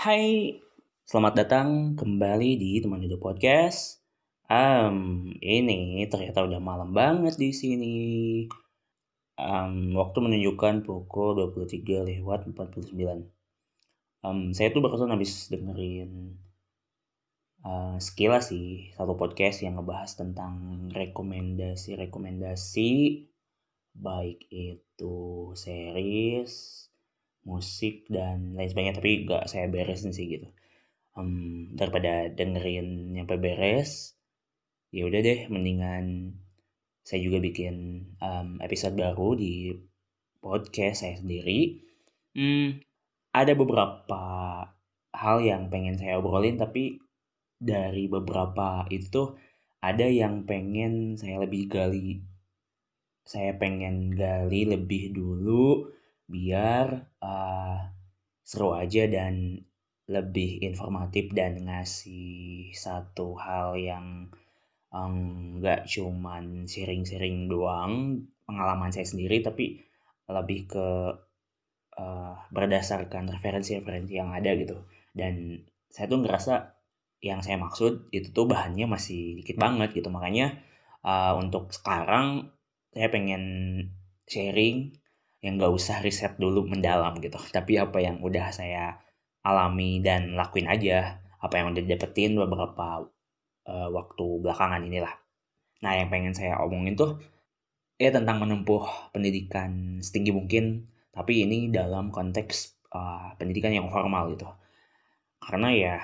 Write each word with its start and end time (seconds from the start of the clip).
Hai, 0.00 0.56
selamat 1.04 1.44
datang 1.44 1.92
kembali 1.92 2.56
di 2.56 2.80
Teman 2.80 3.04
Hidup 3.04 3.20
Podcast. 3.20 4.00
Um, 4.48 5.28
ini 5.44 6.08
ternyata 6.08 6.40
udah 6.40 6.56
malam 6.56 6.96
banget 6.96 7.36
di 7.36 7.52
sini. 7.52 7.96
Um, 9.36 9.92
waktu 9.92 10.24
menunjukkan 10.24 10.88
pukul 10.88 11.36
23 11.52 12.16
lewat 12.16 12.48
49. 12.48 13.28
Um, 14.24 14.56
saya 14.56 14.72
tuh 14.72 14.80
barusan 14.80 15.12
habis 15.12 15.52
dengerin 15.52 16.40
uh, 17.68 18.00
sekilas 18.00 18.56
sih 18.56 18.96
satu 18.96 19.20
podcast 19.20 19.60
yang 19.60 19.76
ngebahas 19.76 20.16
tentang 20.16 20.88
rekomendasi-rekomendasi 20.96 22.92
baik 24.00 24.48
itu 24.48 25.52
series, 25.52 26.88
musik 27.44 28.06
dan 28.12 28.54
lain 28.54 28.68
sebagainya 28.68 28.98
tapi 29.00 29.24
gak 29.24 29.48
saya 29.48 29.66
beresin 29.66 30.12
sih 30.12 30.26
gitu. 30.28 30.48
Um, 31.16 31.74
daripada 31.74 32.30
dengerin 32.30 33.10
nyampe 33.12 33.34
beres 33.36 34.14
ya 34.94 35.06
udah 35.06 35.20
deh 35.22 35.50
mendingan 35.50 36.38
saya 37.02 37.26
juga 37.26 37.42
bikin 37.42 38.06
um, 38.22 38.62
episode 38.62 38.94
baru 38.94 39.34
di 39.34 39.74
podcast 40.38 41.02
saya 41.02 41.18
sendiri. 41.18 41.80
Hmm, 42.36 42.78
ada 43.34 43.52
beberapa 43.58 44.22
hal 45.10 45.36
yang 45.42 45.68
pengen 45.68 45.98
saya 45.98 46.22
obrolin 46.22 46.56
tapi 46.56 47.02
dari 47.60 48.06
beberapa 48.06 48.86
itu 48.88 49.34
ada 49.82 50.06
yang 50.06 50.46
pengen 50.46 51.18
saya 51.18 51.42
lebih 51.44 51.68
gali 51.68 52.22
saya 53.24 53.54
pengen 53.60 54.10
gali 54.16 54.66
lebih 54.66 55.12
dulu 55.12 55.92
biar 56.30 57.10
uh, 57.18 57.78
seru 58.46 58.72
aja 58.78 59.10
dan 59.10 59.66
lebih 60.10 60.62
informatif 60.66 61.30
dan 61.30 61.58
ngasih 61.66 62.70
satu 62.74 63.38
hal 63.38 63.78
yang 63.78 64.26
nggak 64.90 65.86
um, 65.86 65.90
cuman 65.90 66.66
sharing-sharing 66.66 67.46
doang 67.46 68.26
pengalaman 68.42 68.90
saya 68.90 69.06
sendiri 69.06 69.38
tapi 69.38 69.78
lebih 70.26 70.66
ke 70.66 70.88
uh, 71.94 72.34
berdasarkan 72.50 73.30
referensi-referensi 73.30 74.18
yang 74.18 74.34
ada 74.34 74.50
gitu. 74.58 74.82
Dan 75.14 75.62
saya 75.86 76.10
tuh 76.10 76.26
ngerasa 76.26 76.54
yang 77.22 77.44
saya 77.44 77.60
maksud 77.60 78.10
itu 78.10 78.34
tuh 78.34 78.50
bahannya 78.50 78.90
masih 78.90 79.38
dikit 79.38 79.62
banget 79.62 79.94
gitu. 79.94 80.10
Makanya 80.10 80.58
uh, 81.06 81.38
untuk 81.38 81.70
sekarang 81.70 82.50
saya 82.90 83.06
pengen 83.14 83.42
sharing 84.26 84.90
yang 85.40 85.56
nggak 85.56 85.72
usah 85.72 86.04
riset 86.04 86.36
dulu 86.36 86.68
mendalam 86.68 87.16
gitu. 87.20 87.36
Tapi 87.56 87.80
apa 87.80 87.98
yang 88.00 88.20
udah 88.20 88.52
saya 88.52 89.00
alami 89.40 90.04
dan 90.04 90.36
lakuin 90.36 90.68
aja 90.68 91.16
apa 91.40 91.54
yang 91.56 91.72
udah 91.72 91.84
dapetin 91.88 92.36
beberapa 92.36 93.08
uh, 93.64 93.88
waktu 93.88 94.26
belakangan 94.44 94.84
inilah. 94.84 95.16
Nah 95.80 95.96
yang 95.96 96.12
pengen 96.12 96.36
saya 96.36 96.60
omongin 96.60 96.92
tuh 96.96 97.16
ya 97.96 98.12
tentang 98.12 98.44
menempuh 98.44 99.12
pendidikan 99.12 100.00
setinggi 100.04 100.32
mungkin 100.32 100.88
tapi 101.12 101.44
ini 101.44 101.72
dalam 101.72 102.12
konteks 102.12 102.84
uh, 102.92 103.32
pendidikan 103.40 103.72
yang 103.72 103.88
formal 103.88 104.28
gitu. 104.36 104.48
Karena 105.40 105.72
ya 105.72 105.96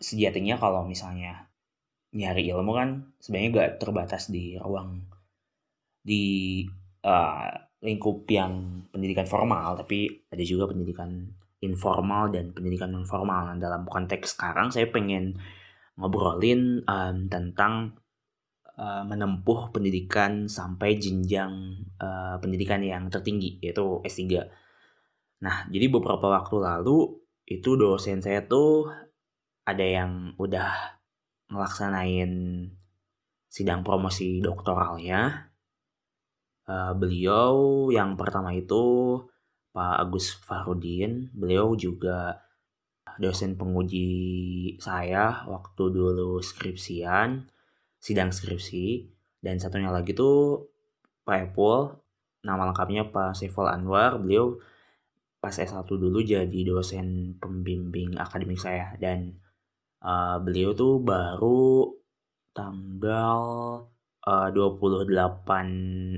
sejatinya 0.00 0.56
kalau 0.56 0.88
misalnya 0.88 1.52
nyari 2.10 2.48
ilmu 2.50 2.72
kan 2.74 2.88
sebenarnya 3.22 3.50
gak 3.54 3.72
terbatas 3.84 4.32
di 4.32 4.58
ruang 4.58 5.04
di 6.02 6.64
uh, 7.04 7.69
lingkup 7.80 8.28
yang 8.28 8.84
pendidikan 8.92 9.24
formal 9.24 9.76
tapi 9.76 10.28
ada 10.28 10.44
juga 10.44 10.68
pendidikan 10.68 11.32
informal 11.60 12.32
dan 12.32 12.52
pendidikan 12.52 12.92
non 12.92 13.08
formal 13.08 13.52
nah, 13.52 13.56
dalam 13.56 13.88
konteks 13.88 14.36
sekarang 14.36 14.72
saya 14.72 14.88
pengen 14.88 15.36
ngobrolin 15.96 16.84
um, 16.84 17.28
tentang 17.28 17.96
uh, 18.76 19.04
menempuh 19.04 19.72
pendidikan 19.72 20.48
sampai 20.48 20.96
jenjang 20.96 21.76
uh, 22.00 22.36
pendidikan 22.40 22.80
yang 22.80 23.08
tertinggi 23.08 23.60
yaitu 23.60 24.00
S3 24.04 24.44
nah 25.40 25.64
jadi 25.72 25.88
beberapa 25.88 26.28
waktu 26.28 26.56
lalu 26.60 27.16
itu 27.48 27.76
dosen 27.80 28.20
saya 28.20 28.44
tuh 28.44 28.92
ada 29.64 29.84
yang 29.84 30.36
udah 30.36 31.00
ngelaksanain 31.48 32.32
sidang 33.50 33.82
promosi 33.82 34.38
doktoralnya 34.40 35.49
Uh, 36.68 36.92
beliau 36.94 37.88
yang 37.92 38.14
pertama 38.14 38.54
itu 38.54 39.16
Pak 39.70 39.94
Agus 40.02 40.34
Farudin, 40.42 41.30
beliau 41.30 41.74
juga 41.78 42.42
dosen 43.20 43.54
penguji 43.54 44.08
saya 44.80 45.44
waktu 45.44 45.84
dulu 45.92 46.40
skripsian, 46.40 47.46
sidang 48.00 48.32
skripsi, 48.32 49.12
dan 49.44 49.60
satunya 49.60 49.92
lagi 49.92 50.16
tuh 50.16 50.68
Pak 51.24 51.52
Epul, 51.52 51.94
nama 52.44 52.68
lengkapnya 52.70 53.08
Pak 53.12 53.36
Saiful 53.36 53.68
Anwar, 53.68 54.16
beliau 54.16 54.56
pas 55.40 55.56
S1 55.56 55.88
dulu 55.88 56.20
jadi 56.20 56.60
dosen 56.68 57.36
pembimbing 57.40 58.16
akademik 58.20 58.60
saya. 58.60 58.92
Dan 59.00 59.40
uh, 60.04 60.36
beliau 60.40 60.76
tuh 60.76 61.00
baru 61.00 61.88
tanggal 62.52 63.40
uh, 64.26 64.48
28 64.52 65.08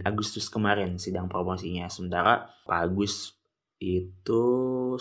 Agustus 0.03 0.49
kemarin 0.49 0.99
sidang 0.99 1.31
promosinya. 1.31 1.87
Sementara 1.87 2.51
Pak 2.67 2.79
Agus 2.89 3.37
itu 3.83 4.43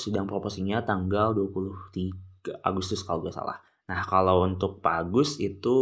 sidang 0.01 0.25
promosinya 0.25 0.81
tanggal 0.81 1.37
23 1.37 2.65
Agustus 2.65 3.05
kalau 3.05 3.21
nggak 3.21 3.37
salah. 3.37 3.61
Nah 3.85 4.01
kalau 4.05 4.45
untuk 4.45 4.81
Pak 4.81 5.07
Agus 5.07 5.37
itu 5.37 5.77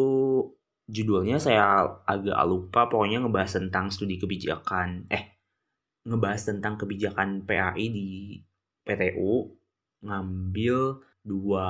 judulnya 0.90 1.38
saya 1.38 1.86
agak 2.04 2.40
lupa 2.50 2.90
pokoknya 2.90 3.22
ngebahas 3.22 3.62
tentang 3.62 3.94
studi 3.94 4.18
kebijakan 4.18 5.06
eh 5.14 5.38
ngebahas 6.10 6.50
tentang 6.50 6.82
kebijakan 6.82 7.46
PAI 7.46 7.86
di 7.94 8.42
PTU 8.82 9.54
ngambil 10.02 10.98
dua 11.22 11.68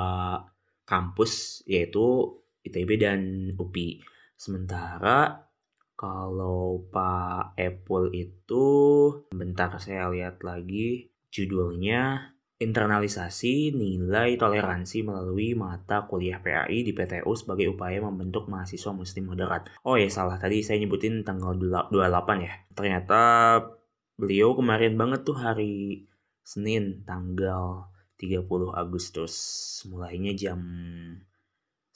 kampus 0.88 1.62
yaitu 1.68 2.38
ITB 2.64 2.90
dan 2.96 3.20
UPI. 3.60 4.00
Sementara 4.40 5.52
kalau 6.00 6.88
Pak 6.88 7.60
Apple 7.60 8.08
itu 8.16 8.64
bentar 9.28 9.68
saya 9.76 10.08
lihat 10.08 10.40
lagi 10.40 11.12
judulnya 11.28 12.32
internalisasi 12.56 13.76
nilai 13.76 14.40
toleransi 14.40 15.04
melalui 15.04 15.52
mata 15.52 16.08
kuliah 16.08 16.40
PAI 16.40 16.80
di 16.80 16.96
PTU 16.96 17.28
sebagai 17.36 17.76
upaya 17.76 18.00
membentuk 18.00 18.48
mahasiswa 18.48 18.96
muslim 18.96 19.28
moderat. 19.28 19.68
Oh 19.84 20.00
ya 20.00 20.08
salah 20.08 20.40
tadi 20.40 20.64
saya 20.64 20.80
nyebutin 20.80 21.20
tanggal 21.20 21.60
28 21.92 21.92
ya. 22.40 22.54
Ternyata 22.72 23.20
beliau 24.16 24.56
kemarin 24.56 24.96
banget 24.96 25.20
tuh 25.28 25.36
hari 25.36 26.08
Senin 26.40 27.04
tanggal 27.04 27.92
30 28.16 28.44
Agustus. 28.72 29.36
Mulainya 29.84 30.32
jam 30.32 30.60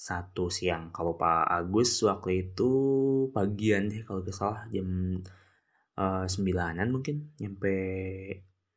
satu 0.04 0.52
siang. 0.52 0.92
Kalau 0.92 1.16
Pak 1.16 1.48
Agus 1.48 2.04
waktu 2.04 2.52
itu 2.52 2.70
pagian 3.32 3.88
deh 3.88 4.04
kalau 4.04 4.20
gak 4.20 4.36
salah 4.36 4.60
jam 4.68 5.16
uh, 5.96 6.28
sembilanan 6.28 6.92
mungkin 6.92 7.32
nyampe 7.40 7.72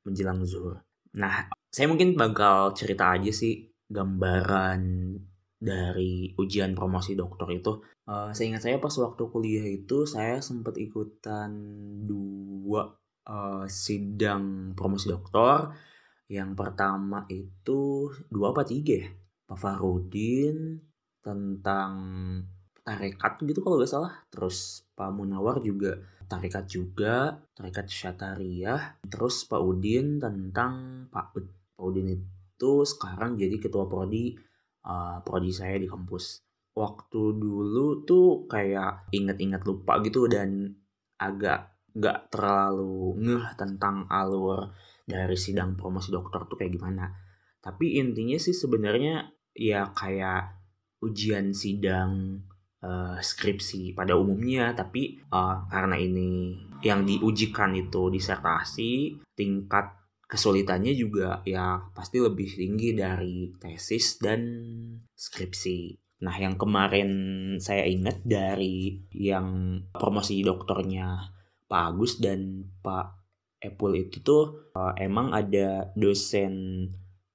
menjelang 0.07 0.39
zuhur. 0.47 0.79
Nah, 1.19 1.51
saya 1.67 1.91
mungkin 1.91 2.15
bakal 2.15 2.71
cerita 2.71 3.11
aja 3.11 3.27
sih 3.35 3.67
gambaran 3.91 4.79
dari 5.59 6.31
ujian 6.39 6.71
promosi 6.71 7.19
dokter 7.19 7.59
itu. 7.59 7.83
Uh, 8.07 8.31
saya 8.31 8.55
ingat 8.55 8.63
saya 8.63 8.79
pas 8.79 8.95
waktu 8.95 9.23
kuliah 9.27 9.67
itu 9.67 10.07
saya 10.07 10.39
sempat 10.39 10.79
ikutan 10.79 11.51
dua 12.07 12.87
uh, 13.27 13.67
sidang 13.67 14.71
promosi 14.79 15.11
dokter. 15.11 15.75
Yang 16.31 16.55
pertama 16.55 17.27
itu 17.27 18.11
dua 18.31 18.55
apa 18.55 18.63
tiga 18.63 18.95
ya? 18.95 19.09
Pak 19.47 19.59
Farudin, 19.63 20.86
tentang 21.27 21.91
tarekat 22.87 23.43
gitu 23.43 23.59
kalau 23.59 23.83
gak 23.83 23.91
salah. 23.91 24.15
Terus 24.31 24.87
Pak 24.95 25.11
Munawar 25.11 25.59
juga 25.59 25.99
tarekat 26.31 26.71
juga, 26.71 27.35
tarekat 27.51 27.91
Syatariah. 27.91 29.03
Terus 29.03 29.43
Pak 29.43 29.59
Udin 29.59 30.23
tentang 30.23 31.03
Pak 31.11 31.35
Ud. 31.35 31.47
Pak 31.75 31.83
Udin 31.83 32.07
itu 32.15 32.71
sekarang 32.87 33.35
jadi 33.35 33.59
ketua 33.59 33.91
prodi 33.91 34.39
uh, 34.87 35.19
prodi 35.19 35.51
saya 35.51 35.75
di 35.75 35.91
kampus. 35.91 36.39
Waktu 36.71 37.21
dulu 37.35 38.07
tuh 38.07 38.47
kayak 38.47 39.11
inget-inget 39.11 39.67
lupa 39.67 39.99
gitu 39.99 40.31
dan 40.31 40.71
agak 41.19 41.75
nggak 41.97 42.29
terlalu 42.29 43.17
ngeh 43.17 43.45
tentang 43.57 44.05
alur 44.05 44.69
dari 45.01 45.33
sidang 45.33 45.73
promosi 45.73 46.13
dokter 46.13 46.45
tuh 46.45 46.55
kayak 46.55 46.77
gimana. 46.77 47.09
Tapi 47.57 47.97
intinya 47.97 48.37
sih 48.37 48.53
sebenarnya 48.53 49.33
ya 49.57 49.89
kayak 49.91 50.56
ujian 51.03 51.53
sidang 51.53 52.41
uh, 52.81 53.17
skripsi 53.19 53.93
pada 53.93 54.17
umumnya 54.17 54.73
tapi 54.73 55.21
uh, 55.29 55.65
karena 55.69 55.97
ini 55.97 56.57
yang 56.85 57.05
diujikan 57.05 57.73
itu 57.73 58.13
disertasi 58.13 59.17
tingkat 59.33 59.97
kesulitannya 60.27 60.91
juga 60.93 61.39
ya 61.47 61.79
pasti 61.95 62.19
lebih 62.19 62.51
tinggi 62.51 62.91
dari 62.91 63.55
tesis 63.55 64.19
dan 64.19 64.43
skripsi. 65.15 65.95
Nah, 66.17 66.35
yang 66.35 66.57
kemarin 66.57 67.09
saya 67.61 67.85
ingat 67.85 68.25
dari 68.25 69.05
yang 69.13 69.79
promosi 69.93 70.41
dokternya 70.43 71.31
Pak 71.69 71.83
Agus 71.93 72.17
dan 72.19 72.67
Pak 72.81 73.17
Epul 73.61 74.05
itu 74.05 74.21
tuh 74.21 74.69
uh, 74.73 74.93
emang 74.97 75.33
ada 75.33 75.89
dosen 75.97 76.85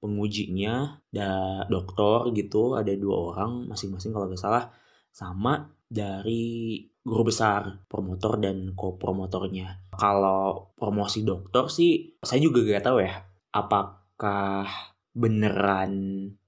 pengujinya, 0.03 0.99
ada 1.15 1.63
dokter 1.71 2.35
gitu, 2.35 2.75
ada 2.75 2.91
dua 2.99 3.31
orang 3.31 3.71
masing-masing 3.71 4.11
kalau 4.11 4.27
nggak 4.27 4.43
salah, 4.43 4.67
sama 5.15 5.71
dari 5.87 6.83
guru 7.03 7.31
besar 7.31 7.87
promotor 7.87 8.35
dan 8.43 8.75
co-promotornya. 8.75 9.95
Kalau 9.95 10.75
promosi 10.75 11.23
dokter 11.23 11.71
sih, 11.71 12.19
saya 12.19 12.39
juga 12.43 12.63
gak 12.63 12.83
tahu 12.83 12.97
ya, 13.03 13.15
apakah 13.55 14.67
beneran 15.13 15.93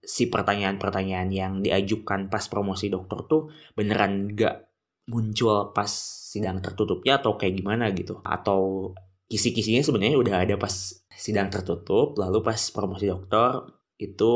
si 0.01 0.27
pertanyaan-pertanyaan 0.27 1.29
yang 1.29 1.53
diajukan 1.61 2.33
pas 2.33 2.41
promosi 2.49 2.89
dokter 2.89 3.21
tuh 3.29 3.53
beneran 3.77 4.33
gak 4.33 4.73
muncul 5.05 5.69
pas 5.69 5.87
sidang 6.33 6.57
tertutupnya 6.65 7.21
atau 7.21 7.37
kayak 7.37 7.61
gimana 7.61 7.93
gitu 7.93 8.17
atau 8.25 8.91
kisi-kisinya 9.35 9.83
sebenarnya 9.83 10.15
udah 10.15 10.35
ada 10.47 10.55
pas 10.55 11.03
sidang 11.11 11.51
tertutup 11.51 12.15
lalu 12.15 12.39
pas 12.39 12.57
promosi 12.71 13.11
dokter 13.11 13.67
itu 13.99 14.33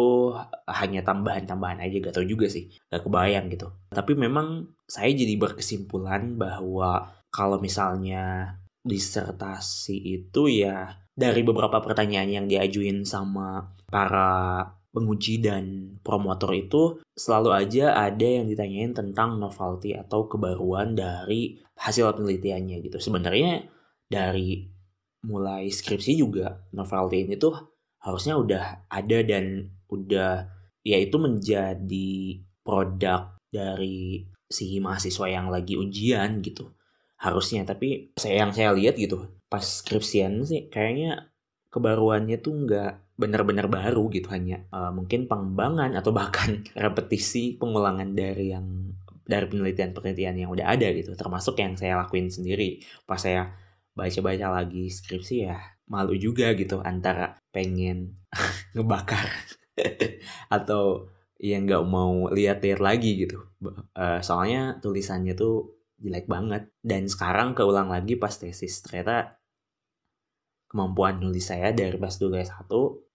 hanya 0.68 1.04
tambahan-tambahan 1.08 1.84
aja 1.84 1.96
gak 2.04 2.20
tau 2.20 2.28
juga 2.28 2.52
sih 2.52 2.68
gak 2.92 3.08
kebayang 3.08 3.48
gitu 3.48 3.72
tapi 3.96 4.20
memang 4.20 4.68
saya 4.84 5.16
jadi 5.16 5.40
berkesimpulan 5.40 6.36
bahwa 6.36 7.16
kalau 7.32 7.64
misalnya 7.64 8.60
disertasi 8.84 9.96
itu 10.20 10.52
ya 10.52 11.00
dari 11.16 11.44
beberapa 11.48 11.80
pertanyaan 11.80 12.44
yang 12.44 12.46
diajuin 12.52 13.08
sama 13.08 13.76
para 13.88 14.64
penguji 14.90 15.44
dan 15.44 15.96
promotor 16.02 16.56
itu 16.56 16.98
selalu 17.14 17.54
aja 17.54 17.94
ada 17.94 18.26
yang 18.26 18.50
ditanyain 18.50 18.96
tentang 18.96 19.38
novelty 19.38 19.94
atau 19.94 20.26
kebaruan 20.26 20.98
dari 20.98 21.62
hasil 21.78 22.10
penelitiannya 22.18 22.82
gitu. 22.82 22.98
Sebenarnya 22.98 23.70
dari 24.10 24.66
mulai 25.26 25.68
skripsi 25.68 26.20
juga 26.20 26.64
novelty 26.72 27.28
ini 27.28 27.36
tuh 27.36 27.56
harusnya 28.00 28.40
udah 28.40 28.64
ada 28.88 29.20
dan 29.24 29.68
udah 29.92 30.48
ya 30.86 30.98
itu 30.98 31.20
menjadi 31.20 32.40
produk 32.64 33.36
dari 33.52 34.24
si 34.50 34.80
mahasiswa 34.80 35.28
yang 35.30 35.52
lagi 35.52 35.76
ujian 35.76 36.40
gitu. 36.42 36.72
Harusnya 37.20 37.68
tapi 37.68 38.16
saya 38.16 38.48
yang 38.48 38.52
saya 38.56 38.72
lihat 38.72 38.96
gitu 38.96 39.28
pas 39.52 39.66
skripsian 39.66 40.46
sih 40.46 40.70
kayaknya 40.72 41.34
kebaruannya 41.74 42.38
tuh 42.40 42.54
nggak 42.66 43.18
benar-benar 43.20 43.68
baru 43.68 44.08
gitu 44.14 44.32
hanya 44.32 44.64
uh, 44.72 44.94
mungkin 44.96 45.28
pengembangan 45.28 45.98
atau 46.00 46.16
bahkan 46.16 46.64
repetisi 46.86 47.60
pengulangan 47.60 48.16
dari 48.16 48.56
yang 48.56 48.96
dari 49.30 49.46
penelitian-penelitian 49.46 50.42
yang 50.42 50.50
udah 50.50 50.74
ada 50.74 50.90
gitu 50.90 51.14
termasuk 51.14 51.60
yang 51.62 51.78
saya 51.78 52.00
lakuin 52.02 52.32
sendiri. 52.34 52.82
Pas 53.06 53.22
saya 53.22 53.54
baca-baca 54.00 54.64
lagi 54.64 54.88
skripsi 54.88 55.36
ya 55.44 55.60
malu 55.90 56.16
juga 56.16 56.54
gitu 56.56 56.80
antara 56.80 57.36
pengen 57.52 58.16
ngebakar 58.78 59.28
atau 60.56 61.10
yang 61.40 61.66
nggak 61.66 61.84
mau 61.88 62.28
lihat-lihat 62.30 62.80
lagi 62.84 63.26
gitu. 63.26 63.48
Uh, 63.96 64.20
soalnya 64.20 64.78
tulisannya 64.84 65.34
tuh 65.40 65.80
jelek 66.00 66.28
banget. 66.28 66.68
Dan 66.84 67.08
sekarang 67.08 67.56
keulang 67.56 67.88
lagi 67.88 68.20
pas 68.20 68.36
tesis 68.36 68.84
ternyata 68.84 69.40
kemampuan 70.70 71.18
nulis 71.18 71.48
saya 71.48 71.72
dari 71.72 71.96
pas 71.96 72.14
dulu 72.14 72.38
S1 72.38 72.70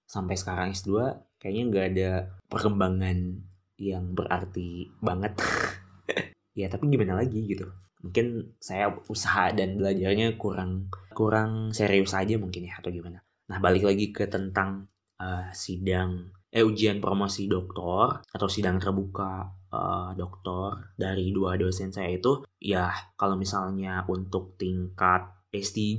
sampai 0.08 0.34
sekarang 0.34 0.74
S2 0.74 0.90
kayaknya 1.38 1.62
nggak 1.70 1.86
ada 1.94 2.10
perkembangan 2.48 3.44
yang 3.78 4.12
berarti 4.12 4.90
banget. 5.00 5.36
Ya 6.54 6.70
tapi 6.70 6.86
gimana 6.86 7.18
lagi 7.18 7.50
gitu 7.50 7.66
mungkin 8.04 8.52
saya 8.60 8.92
usaha 9.08 9.48
dan 9.56 9.80
belajarnya 9.80 10.36
kurang 10.36 10.92
kurang 11.16 11.72
serius 11.72 12.12
aja 12.12 12.36
mungkin 12.36 12.68
ya 12.68 12.76
atau 12.76 12.92
gimana. 12.92 13.24
Nah 13.48 13.58
balik 13.64 13.88
lagi 13.88 14.12
ke 14.12 14.28
tentang 14.28 14.84
uh, 15.16 15.48
sidang 15.56 16.28
eh 16.54 16.62
ujian 16.62 17.02
promosi 17.02 17.50
doktor 17.50 18.22
atau 18.30 18.46
sidang 18.46 18.78
terbuka 18.78 19.48
uh, 19.74 20.14
doktor 20.14 20.94
dari 20.94 21.34
dua 21.34 21.58
dosen 21.58 21.90
saya 21.90 22.14
itu 22.14 22.46
ya 22.62 22.92
kalau 23.18 23.34
misalnya 23.34 24.06
untuk 24.06 24.54
tingkat 24.54 25.26
S3 25.50 25.98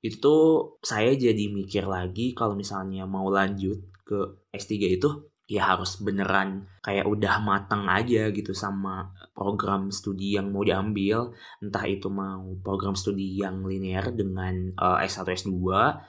itu 0.00 0.36
saya 0.80 1.12
jadi 1.18 1.50
mikir 1.50 1.90
lagi 1.90 2.32
kalau 2.38 2.54
misalnya 2.54 3.02
mau 3.04 3.26
lanjut 3.28 3.82
ke 4.06 4.46
S3 4.54 4.72
itu 4.94 5.08
ya 5.50 5.74
harus 5.74 5.98
beneran 5.98 6.70
kayak 6.78 7.10
udah 7.10 7.42
matang 7.42 7.90
aja 7.90 8.30
gitu 8.30 8.54
sama 8.54 9.10
program 9.34 9.90
studi 9.90 10.38
yang 10.38 10.54
mau 10.54 10.62
diambil. 10.62 11.34
Entah 11.58 11.90
itu 11.90 12.06
mau 12.06 12.54
program 12.62 12.94
studi 12.94 13.42
yang 13.42 13.66
linear 13.66 14.14
dengan 14.14 14.70
uh, 14.78 15.02
S1 15.02 15.26
S2 15.26 15.58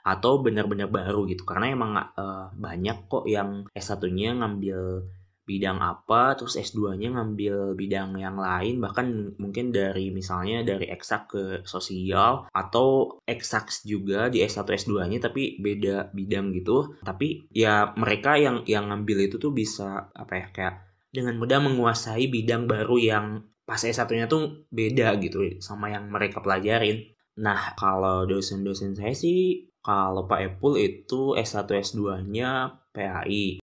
atau 0.06 0.46
bener-bener 0.46 0.86
baru 0.86 1.26
gitu. 1.26 1.42
Karena 1.42 1.74
emang 1.74 1.92
uh, 1.98 2.54
banyak 2.54 3.10
kok 3.10 3.26
yang 3.26 3.66
S1-nya 3.74 4.46
ngambil 4.46 5.10
bidang 5.46 5.82
apa 5.82 6.38
terus 6.38 6.56
S2-nya 6.56 7.18
ngambil 7.18 7.74
bidang 7.74 8.16
yang 8.16 8.38
lain 8.38 8.78
bahkan 8.78 9.34
mungkin 9.42 9.74
dari 9.74 10.14
misalnya 10.14 10.62
dari 10.62 10.88
eksak 10.88 11.22
ke 11.34 11.44
sosial 11.66 12.46
atau 12.54 13.20
eksak 13.26 13.74
juga 13.84 14.30
di 14.30 14.46
S1 14.46 14.64
S2-nya 14.64 15.20
tapi 15.20 15.58
beda 15.58 16.14
bidang 16.14 16.54
gitu. 16.56 16.96
Tapi 17.02 17.50
ya 17.52 17.92
mereka 17.98 18.38
yang 18.38 18.64
yang 18.70 18.90
ngambil 18.94 19.28
itu 19.28 19.42
tuh 19.42 19.52
bisa 19.52 20.10
apa 20.14 20.34
ya 20.38 20.48
kayak 20.54 20.76
dengan 21.12 21.36
mudah 21.36 21.60
menguasai 21.60 22.32
bidang 22.32 22.70
baru 22.70 22.96
yang 23.02 23.26
pas 23.68 23.80
S1-nya 23.80 24.28
tuh 24.28 24.68
beda 24.72 25.16
gitu 25.20 25.60
sama 25.64 25.92
yang 25.92 26.08
mereka 26.12 26.40
pelajarin. 26.40 27.12
Nah 27.40 27.74
kalau 27.80 28.28
dosen-dosen 28.28 28.96
saya 28.96 29.16
sih 29.16 29.72
kalau 29.82 30.30
Pak 30.30 30.42
Epul 30.46 30.78
itu 30.78 31.34
S1 31.34 31.66
S2-nya 31.66 32.78
PAI 32.94 33.61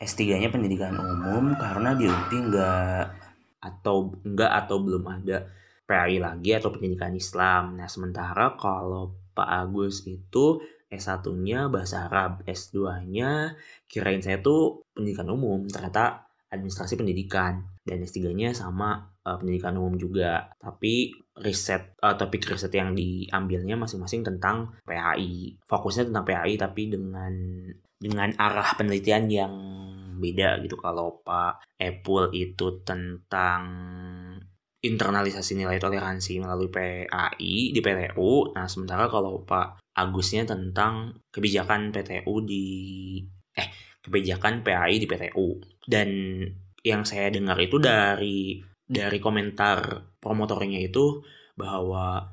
S3-nya 0.00 0.48
pendidikan 0.48 0.96
umum 0.96 1.52
karena 1.60 1.92
di 1.92 2.08
UPI 2.08 2.38
enggak 2.40 3.04
atau 3.60 4.16
enggak 4.24 4.52
atau 4.64 4.76
belum 4.80 5.04
ada 5.04 5.44
PAI 5.84 6.16
lagi 6.16 6.56
atau 6.56 6.72
pendidikan 6.72 7.12
Islam. 7.12 7.76
Nah, 7.76 7.84
sementara 7.84 8.56
kalau 8.56 9.12
Pak 9.36 9.44
Agus 9.44 10.08
itu 10.08 10.64
S1-nya 10.88 11.68
bahasa 11.68 12.08
Arab, 12.08 12.40
S2-nya 12.48 13.54
kirain 13.86 14.24
saya 14.24 14.40
tuh 14.40 14.88
pendidikan 14.96 15.28
umum, 15.28 15.68
ternyata 15.68 16.32
administrasi 16.50 16.98
pendidikan 16.98 17.62
dan 17.86 18.02
S3-nya 18.02 18.56
sama 18.56 19.14
uh, 19.22 19.36
pendidikan 19.36 19.76
umum 19.78 20.00
juga. 20.00 20.50
Tapi 20.58 21.14
riset 21.40 21.96
uh, 22.04 22.14
topik 22.14 22.44
riset 22.44 22.72
yang 22.76 22.92
diambilnya 22.92 23.74
masing-masing 23.80 24.22
tentang 24.22 24.76
PAI. 24.84 25.56
Fokusnya 25.64 26.12
tentang 26.12 26.24
PAI 26.28 26.54
tapi 26.60 26.92
dengan 26.92 27.32
dengan 28.00 28.32
arah 28.36 28.76
penelitian 28.80 29.28
yang 29.28 29.54
beda 30.20 30.60
gitu 30.60 30.76
kalau 30.76 31.24
Pak 31.24 31.80
Apple 31.80 32.32
itu 32.36 32.84
tentang 32.84 33.62
internalisasi 34.80 35.60
nilai 35.60 35.76
toleransi 35.76 36.40
melalui 36.40 36.72
PAI 36.72 37.72
di 37.72 37.80
PTU. 37.80 38.56
Nah, 38.56 38.64
sementara 38.68 39.08
kalau 39.12 39.44
Pak 39.44 39.80
Agusnya 39.96 40.48
tentang 40.48 41.20
kebijakan 41.28 41.92
PTU 41.92 42.40
di 42.44 42.64
eh 43.52 43.68
kebijakan 44.00 44.64
PAI 44.64 44.96
di 44.96 45.04
PTU. 45.04 45.60
Dan 45.84 46.40
yang 46.80 47.04
saya 47.04 47.28
dengar 47.28 47.60
itu 47.60 47.76
dari 47.76 48.64
dari 48.90 49.22
komentar 49.22 50.02
promotornya 50.18 50.82
itu 50.82 51.22
bahwa 51.54 52.26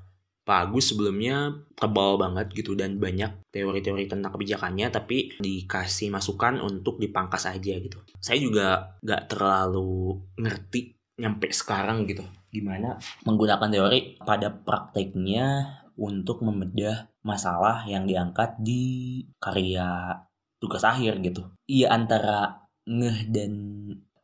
Pak 0.48 0.72
Agus 0.72 0.96
sebelumnya 0.96 1.54
tebal 1.76 2.16
banget 2.18 2.50
gitu 2.56 2.74
dan 2.74 2.98
banyak 2.98 3.52
teori-teori 3.52 4.08
tentang 4.08 4.32
kebijakannya 4.32 4.88
tapi 4.90 5.36
dikasih 5.38 6.10
masukan 6.10 6.64
untuk 6.64 6.98
dipangkas 7.04 7.52
aja 7.52 7.76
gitu. 7.78 8.00
Saya 8.18 8.40
juga 8.40 8.98
gak 9.04 9.28
terlalu 9.38 10.18
ngerti 10.40 10.98
nyampe 11.20 11.50
sekarang 11.52 12.06
gitu 12.08 12.22
gimana 12.48 12.96
menggunakan 13.26 13.68
teori 13.68 14.22
pada 14.22 14.54
prakteknya 14.54 15.78
untuk 15.98 16.46
membedah 16.46 17.10
masalah 17.26 17.84
yang 17.90 18.08
diangkat 18.08 18.56
di 18.62 19.26
karya 19.42 20.16
tugas 20.62 20.86
akhir 20.86 21.20
gitu. 21.26 21.52
Iya 21.68 21.92
antara 21.92 22.70
ngeh 22.88 23.28
dan 23.34 23.52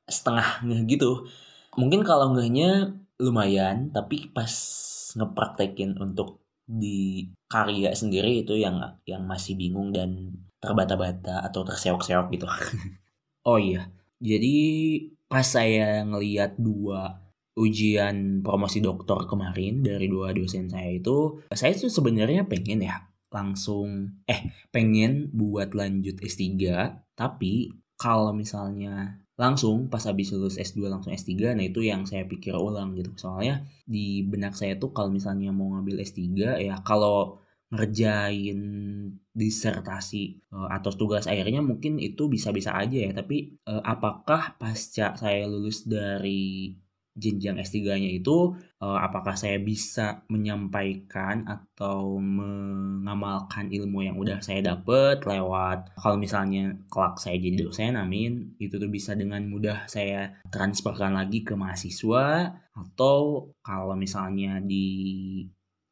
setengah 0.07 0.63
ngeh 0.63 0.81
gitu. 0.87 1.27
Mungkin 1.79 2.01
kalau 2.05 2.33
ngehnya 2.33 2.93
lumayan 3.21 3.93
tapi 3.93 4.29
pas 4.33 4.51
ngepraktekin 5.13 5.97
untuk 6.01 6.41
di 6.63 7.27
karya 7.51 7.91
sendiri 7.93 8.41
itu 8.41 8.55
yang 8.57 8.79
yang 9.03 9.27
masih 9.27 9.53
bingung 9.59 9.91
dan 9.91 10.39
terbata-bata 10.63 11.43
atau 11.43 11.61
terseok-seok 11.67 12.25
gitu. 12.33 12.47
oh 13.49 13.59
iya, 13.59 13.91
jadi 14.23 14.55
pas 15.27 15.43
saya 15.43 16.01
ngeliat 16.07 16.55
dua 16.55 17.19
ujian 17.53 18.41
promosi 18.41 18.81
doktor 18.81 19.29
kemarin 19.29 19.85
dari 19.85 20.09
dua 20.09 20.33
dosen 20.33 20.71
saya 20.71 20.89
itu, 20.89 21.43
saya 21.53 21.75
tuh 21.77 21.91
sebenarnya 21.91 22.49
pengen 22.49 22.81
ya 22.81 23.13
langsung 23.33 24.21
eh 24.29 24.53
pengen 24.69 25.33
buat 25.33 25.73
lanjut 25.73 26.21
S3 26.21 26.53
tapi 27.17 27.73
kalau 27.97 28.29
misalnya 28.29 29.22
langsung 29.33 29.89
pas 29.89 30.03
habis 30.05 30.29
lulus 30.29 30.61
S2 30.61 30.85
langsung 30.85 31.09
S3 31.09 31.57
nah 31.57 31.65
itu 31.65 31.81
yang 31.81 32.05
saya 32.05 32.23
pikir 32.29 32.53
ulang 32.53 32.93
gitu. 32.93 33.13
Soalnya 33.17 33.65
di 33.85 34.21
benak 34.25 34.53
saya 34.53 34.77
tuh 34.77 34.93
kalau 34.93 35.09
misalnya 35.09 35.49
mau 35.49 35.73
ngambil 35.73 36.01
S3 36.05 36.21
ya 36.61 36.75
kalau 36.85 37.41
ngerjain 37.73 38.61
disertasi 39.33 40.45
uh, 40.53 40.69
atau 40.69 40.93
tugas 40.93 41.25
akhirnya 41.25 41.65
mungkin 41.65 41.97
itu 41.97 42.29
bisa-bisa 42.29 42.77
aja 42.77 43.09
ya. 43.09 43.11
Tapi 43.17 43.57
uh, 43.65 43.81
apakah 43.81 44.53
pasca 44.61 45.17
saya 45.17 45.49
lulus 45.49 45.89
dari 45.89 46.77
jenjang 47.13 47.61
S3-nya 47.61 48.09
itu 48.09 48.57
uh, 48.81 48.97
apakah 48.97 49.37
saya 49.37 49.61
bisa 49.61 50.25
menyampaikan 50.33 51.45
atau 51.45 52.17
mengamalkan 52.17 53.69
ilmu 53.69 54.01
yang 54.01 54.17
udah 54.17 54.41
saya 54.41 54.73
dapat 54.73 55.21
lewat 55.21 55.93
kalau 55.93 56.17
misalnya 56.17 56.73
kelak 56.89 57.21
saya 57.21 57.37
jadi 57.37 57.69
dosen 57.69 57.93
amin 57.93 58.57
itu 58.57 58.81
tuh 58.81 58.89
bisa 58.89 59.13
dengan 59.13 59.45
mudah 59.45 59.85
saya 59.85 60.33
transferkan 60.49 61.13
lagi 61.13 61.45
ke 61.45 61.53
mahasiswa 61.53 62.57
atau 62.73 63.53
kalau 63.61 63.93
misalnya 63.93 64.57
di 64.57 64.89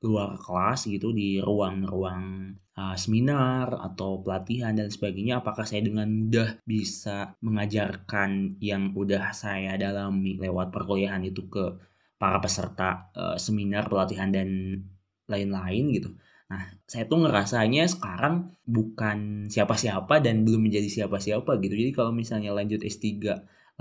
luar 0.01 0.37
kelas 0.37 0.89
gitu 0.89 1.13
di 1.13 1.37
ruang-ruang 1.37 2.53
uh, 2.73 2.97
seminar 2.97 3.69
atau 3.77 4.21
pelatihan 4.25 4.73
dan 4.73 4.89
sebagainya 4.89 5.45
apakah 5.45 5.65
saya 5.65 5.85
dengan 5.85 6.09
mudah 6.09 6.57
bisa 6.65 7.37
mengajarkan 7.45 8.57
yang 8.57 8.97
udah 8.97 9.29
saya 9.31 9.77
dalami 9.77 10.41
lewat 10.41 10.73
perkuliahan 10.73 11.21
itu 11.21 11.45
ke 11.47 11.77
para 12.17 12.41
peserta 12.41 13.13
uh, 13.13 13.37
seminar 13.37 13.85
pelatihan 13.85 14.33
dan 14.33 14.49
lain-lain 15.29 15.85
gitu 15.93 16.11
Nah, 16.51 16.67
saya 16.83 17.07
tuh 17.07 17.23
ngerasanya 17.23 17.87
sekarang 17.87 18.51
bukan 18.67 19.47
siapa-siapa 19.47 20.19
dan 20.19 20.43
belum 20.43 20.67
menjadi 20.67 20.91
siapa-siapa 20.91 21.47
gitu. 21.63 21.71
Jadi 21.79 21.91
kalau 21.95 22.11
misalnya 22.11 22.51
lanjut 22.51 22.83
S3 22.83 23.23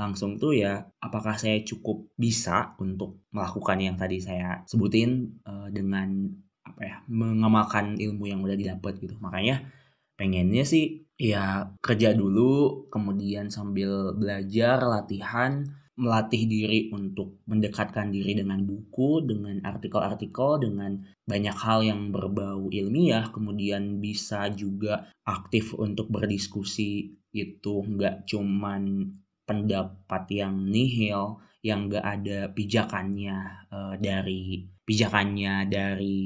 langsung 0.00 0.40
tuh 0.40 0.56
ya 0.56 0.80
apakah 1.04 1.36
saya 1.36 1.60
cukup 1.60 2.08
bisa 2.16 2.72
untuk 2.80 3.28
melakukan 3.36 3.76
yang 3.76 3.96
tadi 4.00 4.16
saya 4.16 4.64
sebutin 4.64 5.28
uh, 5.44 5.68
dengan 5.68 6.32
apa 6.64 6.80
ya 6.80 6.96
mengamalkan 7.12 8.00
ilmu 8.00 8.24
yang 8.32 8.40
udah 8.40 8.56
didapat 8.56 8.96
gitu. 8.96 9.20
Makanya 9.20 9.68
pengennya 10.16 10.64
sih 10.64 11.04
ya 11.20 11.68
kerja 11.84 12.16
dulu 12.16 12.88
kemudian 12.88 13.52
sambil 13.52 14.16
belajar 14.16 14.80
latihan 14.80 15.68
melatih 16.00 16.48
diri 16.48 16.88
untuk 16.96 17.44
mendekatkan 17.44 18.08
diri 18.08 18.32
dengan 18.32 18.64
buku, 18.64 19.20
dengan 19.20 19.60
artikel-artikel, 19.60 20.64
dengan 20.64 20.96
banyak 21.28 21.56
hal 21.60 21.84
yang 21.84 22.08
berbau 22.08 22.72
ilmiah, 22.72 23.28
kemudian 23.28 24.00
bisa 24.00 24.48
juga 24.48 25.12
aktif 25.28 25.76
untuk 25.76 26.08
berdiskusi 26.08 27.20
itu 27.36 27.74
nggak 27.84 28.24
cuman 28.24 29.12
pendapat 29.50 30.30
yang 30.30 30.54
nihil 30.70 31.42
yang 31.66 31.90
gak 31.90 32.06
ada 32.06 32.48
pijakannya 32.54 33.66
uh, 33.74 33.94
dari 33.98 34.62
pijakannya 34.86 35.66
dari 35.66 36.18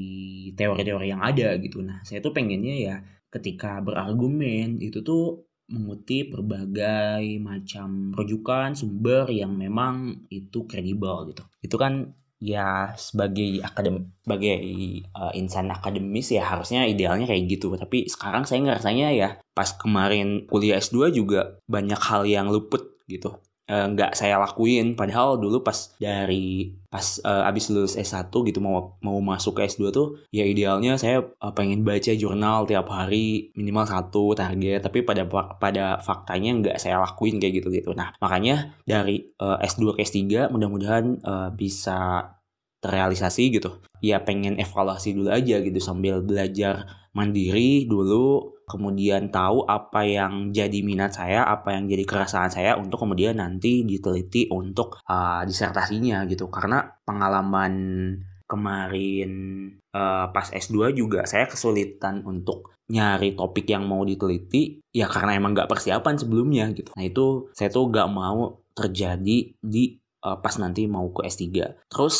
teori-teori 0.53 1.07
yang 1.09 1.25
ada 1.25 1.57
gitu. 1.57 1.81
Nah, 1.81 2.05
saya 2.05 2.21
tuh 2.21 2.31
pengennya 2.31 2.75
ya 2.77 2.95
ketika 3.33 3.81
berargumen 3.81 4.77
itu 4.79 5.01
tuh 5.01 5.43
mengutip 5.65 6.37
berbagai 6.37 7.25
macam 7.41 8.13
rujukan 8.13 8.77
sumber 8.77 9.27
yang 9.33 9.57
memang 9.57 10.29
itu 10.29 10.69
kredibel 10.69 11.33
gitu. 11.33 11.43
Itu 11.59 11.75
kan 11.75 12.13
ya 12.39 12.93
sebagai 12.99 13.63
akadem 13.63 14.11
sebagai 14.21 14.59
uh, 15.15 15.31
insan 15.33 15.71
akademis 15.71 16.35
ya 16.35 16.43
harusnya 16.43 16.83
idealnya 16.83 17.25
kayak 17.25 17.47
gitu 17.47 17.71
tapi 17.79 18.11
sekarang 18.11 18.43
saya 18.43 18.59
ngerasanya 18.59 19.07
ya 19.15 19.29
pas 19.55 19.71
kemarin 19.71 20.43
kuliah 20.45 20.77
S2 20.77 21.15
juga 21.15 21.57
banyak 21.65 21.97
hal 21.97 22.27
yang 22.27 22.51
luput 22.51 22.94
gitu. 23.07 23.37
Eh, 23.65 23.85
nggak 23.97 24.13
uh, 24.13 24.17
saya 24.17 24.37
lakuin. 24.37 24.93
Padahal 24.93 25.41
dulu 25.41 25.65
pas 25.65 25.73
dari 25.97 26.69
pas 26.85 27.01
uh, 27.25 27.49
abis 27.49 27.73
lulus 27.73 27.97
S1 27.97 28.29
gitu 28.29 28.61
mau 28.61 28.93
mau 29.01 29.17
masuk 29.17 29.57
ke 29.57 29.65
S2 29.65 29.89
tuh 29.89 30.21
ya 30.29 30.45
idealnya 30.45 31.01
saya 31.01 31.25
uh, 31.41 31.49
pengen 31.49 31.81
baca 31.81 32.13
jurnal 32.13 32.69
tiap 32.69 32.85
hari 32.93 33.49
minimal 33.57 33.89
satu 33.89 34.37
target. 34.37 34.85
Tapi 34.85 35.01
pada 35.01 35.25
pada 35.57 35.97
faktanya 35.97 36.61
nggak 36.61 36.77
saya 36.77 37.01
lakuin 37.01 37.41
kayak 37.41 37.65
gitu 37.65 37.73
gitu. 37.73 37.97
Nah 37.97 38.13
makanya 38.21 38.77
dari 38.85 39.33
uh, 39.41 39.57
S2 39.57 39.97
ke 39.97 40.05
S3 40.05 40.53
mudah-mudahan 40.53 41.25
uh, 41.25 41.49
bisa 41.49 42.21
terrealisasi 42.85 43.49
gitu. 43.49 43.81
Ya 43.97 44.21
pengen 44.21 44.61
evaluasi 44.61 45.17
dulu 45.17 45.33
aja 45.33 45.57
gitu 45.57 45.81
sambil 45.81 46.21
belajar 46.21 46.85
mandiri 47.17 47.89
dulu 47.89 48.54
kemudian 48.65 49.29
tahu 49.29 49.63
apa 49.69 50.03
yang 50.03 50.49
jadi 50.49 50.81
minat 50.81 51.15
saya, 51.15 51.45
apa 51.45 51.77
yang 51.77 51.85
jadi 51.85 52.03
kerasaan 52.03 52.49
saya 52.49 52.75
untuk 52.75 53.05
kemudian 53.05 53.37
nanti 53.37 53.85
diteliti 53.85 54.49
untuk 54.49 54.99
uh, 55.05 55.45
disertasinya 55.45 56.25
gitu. 56.25 56.49
Karena 56.49 56.83
pengalaman 57.05 57.73
kemarin 58.45 59.31
uh, 59.93 60.29
pas 60.29 60.47
S2 60.53 60.93
juga 60.93 61.25
saya 61.25 61.49
kesulitan 61.49 62.21
untuk 62.25 62.77
nyari 62.85 63.33
topik 63.33 63.65
yang 63.65 63.89
mau 63.89 64.05
diteliti 64.05 64.77
ya 64.93 65.09
karena 65.09 65.33
emang 65.33 65.57
nggak 65.57 65.69
persiapan 65.69 66.15
sebelumnya 66.17 66.69
gitu. 66.73 66.93
Nah 66.93 67.05
itu 67.05 67.49
saya 67.57 67.73
tuh 67.73 67.89
nggak 67.89 68.09
mau 68.13 68.61
terjadi 68.77 69.57
di 69.57 69.83
uh, 70.21 70.37
pas 70.37 70.53
nanti 70.61 70.85
mau 70.85 71.09
ke 71.09 71.25
S3. 71.25 71.45
Terus 71.89 72.17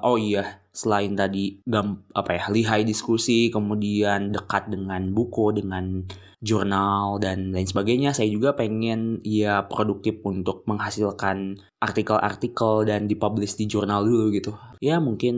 Oh 0.00 0.16
iya, 0.16 0.60
selain 0.70 1.12
tadi 1.14 1.60
gam, 1.66 2.04
apa 2.14 2.36
ya 2.36 2.44
lihai 2.48 2.82
diskusi, 2.86 3.50
kemudian 3.52 4.32
dekat 4.32 4.70
dengan 4.70 5.10
buku, 5.12 5.52
dengan 5.56 6.06
jurnal 6.40 7.20
dan 7.20 7.52
lain 7.52 7.68
sebagainya, 7.68 8.16
saya 8.16 8.32
juga 8.32 8.56
pengen 8.56 9.20
ya 9.20 9.68
produktif 9.68 10.24
untuk 10.24 10.64
menghasilkan 10.64 11.60
artikel-artikel 11.76 12.88
dan 12.88 13.04
dipublish 13.04 13.60
di 13.60 13.68
jurnal 13.68 14.08
dulu 14.08 14.32
gitu. 14.32 14.56
Ya 14.80 14.96
mungkin 14.96 15.36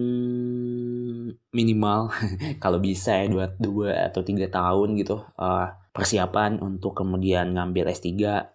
minimal 1.51 2.15
kalau 2.63 2.79
bisa 2.79 3.19
ya 3.19 3.27
dua, 3.27 3.51
dua 3.59 4.09
atau 4.15 4.23
tiga 4.23 4.47
tahun 4.47 4.95
gitu 4.95 5.27
uh, 5.37 5.67
persiapan 5.93 6.63
untuk 6.63 6.97
kemudian 6.97 7.53
ngambil 7.53 7.93
S3 7.93 8.09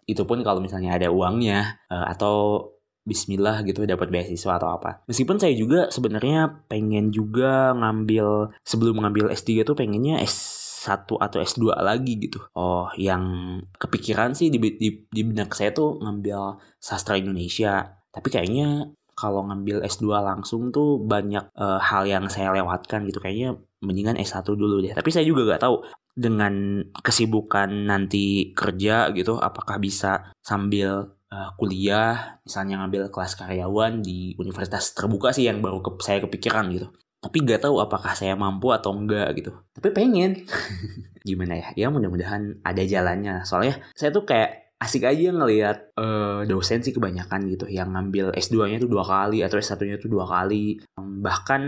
itu 0.09 0.21
pun 0.25 0.41
kalau 0.41 0.63
misalnya 0.63 0.97
ada 0.97 1.13
uangnya 1.13 1.83
uh, 1.91 2.09
atau 2.09 2.65
Bismillah 3.07 3.63
gitu 3.63 3.87
dapat 3.87 4.11
beasiswa 4.11 4.59
atau 4.59 4.75
apa. 4.75 5.01
Meskipun 5.07 5.39
saya 5.39 5.55
juga 5.55 5.87
sebenarnya 5.87 6.67
pengen 6.67 7.15
juga 7.15 7.71
ngambil 7.71 8.51
sebelum 8.67 8.99
ngambil 8.99 9.31
S3 9.31 9.63
tuh 9.63 9.79
pengennya 9.79 10.19
S1 10.19 11.07
atau 11.07 11.37
S2 11.39 11.71
lagi 11.79 12.19
gitu. 12.19 12.43
Oh, 12.51 12.91
yang 12.99 13.23
kepikiran 13.79 14.35
sih 14.35 14.51
di, 14.51 14.59
di, 14.59 15.07
di 15.07 15.21
benak 15.23 15.55
saya 15.55 15.71
tuh 15.71 16.03
ngambil 16.03 16.59
sastra 16.83 17.15
Indonesia. 17.15 17.95
Tapi 18.11 18.27
kayaknya 18.27 18.91
kalau 19.15 19.47
ngambil 19.47 19.87
S2 19.87 20.11
langsung 20.21 20.69
tuh 20.75 20.99
banyak 20.99 21.47
uh, 21.55 21.79
hal 21.79 22.03
yang 22.05 22.27
saya 22.27 22.51
lewatkan 22.51 23.07
gitu. 23.07 23.23
Kayaknya 23.23 23.55
mendingan 23.79 24.19
S1 24.19 24.43
dulu 24.43 24.83
deh. 24.83 24.93
Tapi 24.93 25.09
saya 25.15 25.23
juga 25.23 25.55
gak 25.55 25.63
tahu 25.63 25.79
dengan 26.17 26.81
kesibukan 27.05 27.69
nanti 27.69 28.49
kerja 28.57 29.13
gitu 29.13 29.37
apakah 29.37 29.77
bisa 29.77 30.33
sambil 30.41 31.13
uh, 31.31 31.49
kuliah 31.59 32.39
misalnya 32.43 32.83
ngambil 32.83 33.11
kelas 33.11 33.35
karyawan 33.35 34.03
di 34.03 34.35
universitas 34.39 34.95
terbuka 34.95 35.35
sih 35.35 35.47
yang 35.47 35.59
baru 35.59 35.83
ke, 35.83 35.99
saya 36.03 36.23
kepikiran 36.23 36.71
gitu. 36.71 36.87
Tapi 37.17 37.43
gak 37.43 37.65
tahu 37.65 37.81
apakah 37.81 38.13
saya 38.13 38.37
mampu 38.37 38.69
atau 38.69 38.93
enggak 38.93 39.33
gitu. 39.35 39.51
Tapi 39.73 39.89
pengen. 39.89 40.45
Gimana 41.27 41.59
ya? 41.59 41.67
Ya 41.75 41.87
mudah-mudahan 41.89 42.61
ada 42.61 42.83
jalannya 42.85 43.43
soalnya 43.43 43.81
saya 43.97 44.13
tuh 44.13 44.23
kayak 44.23 44.67
asik 44.77 45.09
aja 45.09 45.33
ngelihat 45.33 45.97
uh, 45.97 46.45
dosen 46.45 46.85
sih 46.85 46.93
kebanyakan 46.93 47.49
gitu 47.49 47.65
yang 47.65 47.97
ngambil 47.97 48.29
S2-nya 48.37 48.77
tuh 48.77 48.85
dua 48.85 49.01
kali 49.01 49.41
atau 49.41 49.57
S1-nya 49.57 49.97
tuh 49.97 50.13
dua 50.13 50.29
kali. 50.29 50.77
Bahkan 51.01 51.61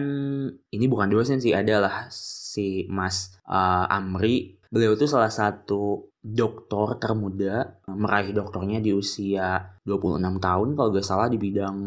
ini 0.70 0.86
bukan 0.86 1.10
dosen 1.10 1.42
sih 1.42 1.58
adalah 1.58 2.06
si 2.14 2.86
Mas 2.86 3.34
uh, 3.50 3.90
Amri. 3.90 4.62
Beliau 4.70 4.94
tuh 4.94 5.10
salah 5.10 5.34
satu 5.34 6.09
doktor 6.20 7.00
termuda 7.00 7.80
meraih 7.88 8.36
doktornya 8.36 8.84
di 8.84 8.92
usia 8.92 9.80
26 9.88 10.20
tahun 10.40 10.68
kalau 10.76 10.90
gak 10.92 11.08
salah 11.08 11.32
di 11.32 11.40
bidang 11.40 11.78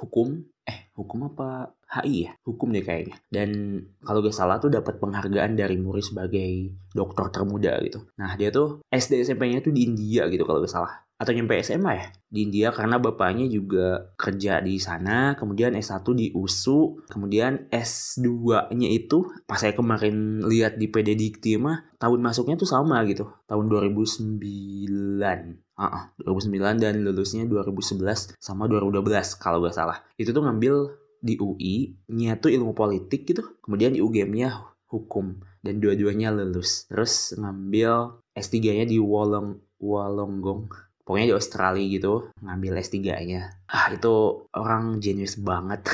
hukum. 0.00 0.40
Eh 0.64 0.88
hukum 0.96 1.28
apa 1.28 1.76
HI 2.00 2.26
ya? 2.26 2.32
Hukum 2.48 2.72
deh 2.72 2.80
kayaknya. 2.80 3.20
Dan 3.28 3.80
kalau 4.00 4.24
gak 4.24 4.32
salah 4.32 4.56
tuh 4.56 4.72
dapat 4.72 4.96
penghargaan 4.96 5.52
dari 5.52 5.76
Muri 5.76 6.00
sebagai 6.00 6.72
dokter 6.96 7.28
termuda 7.28 7.76
gitu. 7.84 8.00
Nah 8.16 8.32
dia 8.40 8.48
tuh 8.48 8.80
SD 8.88 9.20
SMP-nya 9.28 9.60
tuh 9.60 9.76
di 9.76 9.84
India 9.84 10.24
gitu 10.32 10.48
kalau 10.48 10.64
gak 10.64 10.72
salah 10.72 11.03
atau 11.24 11.32
nyampe 11.32 11.56
SMA 11.64 11.92
ya 11.96 12.06
di 12.28 12.38
India 12.44 12.68
karena 12.68 13.00
bapaknya 13.00 13.48
juga 13.48 14.12
kerja 14.20 14.60
di 14.60 14.76
sana 14.76 15.32
kemudian 15.34 15.72
S1 15.72 16.04
di 16.12 16.28
USU 16.36 17.00
kemudian 17.08 17.72
S2-nya 17.72 18.88
itu 18.92 19.24
pas 19.48 19.56
saya 19.56 19.72
kemarin 19.72 20.44
lihat 20.44 20.76
di 20.76 20.92
PD 20.92 21.16
Dikti 21.16 21.56
mah 21.56 21.88
tahun 21.96 22.20
masuknya 22.20 22.60
tuh 22.60 22.68
sama 22.68 23.00
gitu 23.08 23.24
tahun 23.48 23.72
2009 23.72 25.64
Ah, 25.74 26.14
uh, 26.14 26.22
2009 26.22 26.78
dan 26.78 27.02
lulusnya 27.02 27.50
2011 27.50 28.38
sama 28.38 28.70
2012 28.70 29.02
kalau 29.42 29.58
gak 29.58 29.74
salah. 29.74 30.06
Itu 30.14 30.30
tuh 30.30 30.46
ngambil 30.46 30.94
di 31.18 31.34
UI, 31.34 31.98
nya 32.14 32.38
tuh 32.38 32.54
ilmu 32.54 32.78
politik 32.78 33.26
gitu. 33.26 33.42
Kemudian 33.58 33.90
di 33.90 33.98
UGM-nya 33.98 34.54
hukum 34.94 35.42
dan 35.64 35.82
dua-duanya 35.82 36.30
lulus 36.30 36.86
terus 36.86 37.34
ngambil 37.34 38.22
S3-nya 38.36 38.86
di 38.86 39.02
Wolong 39.02 39.58
Wollongong 39.82 40.70
pokoknya 41.04 41.30
di 41.30 41.36
Australia 41.36 41.86
gitu 41.86 42.12
ngambil 42.40 42.80
S3-nya 42.80 43.42
ah 43.68 43.86
itu 43.92 44.48
orang 44.56 44.98
jenius 44.98 45.38
banget. 45.38 45.84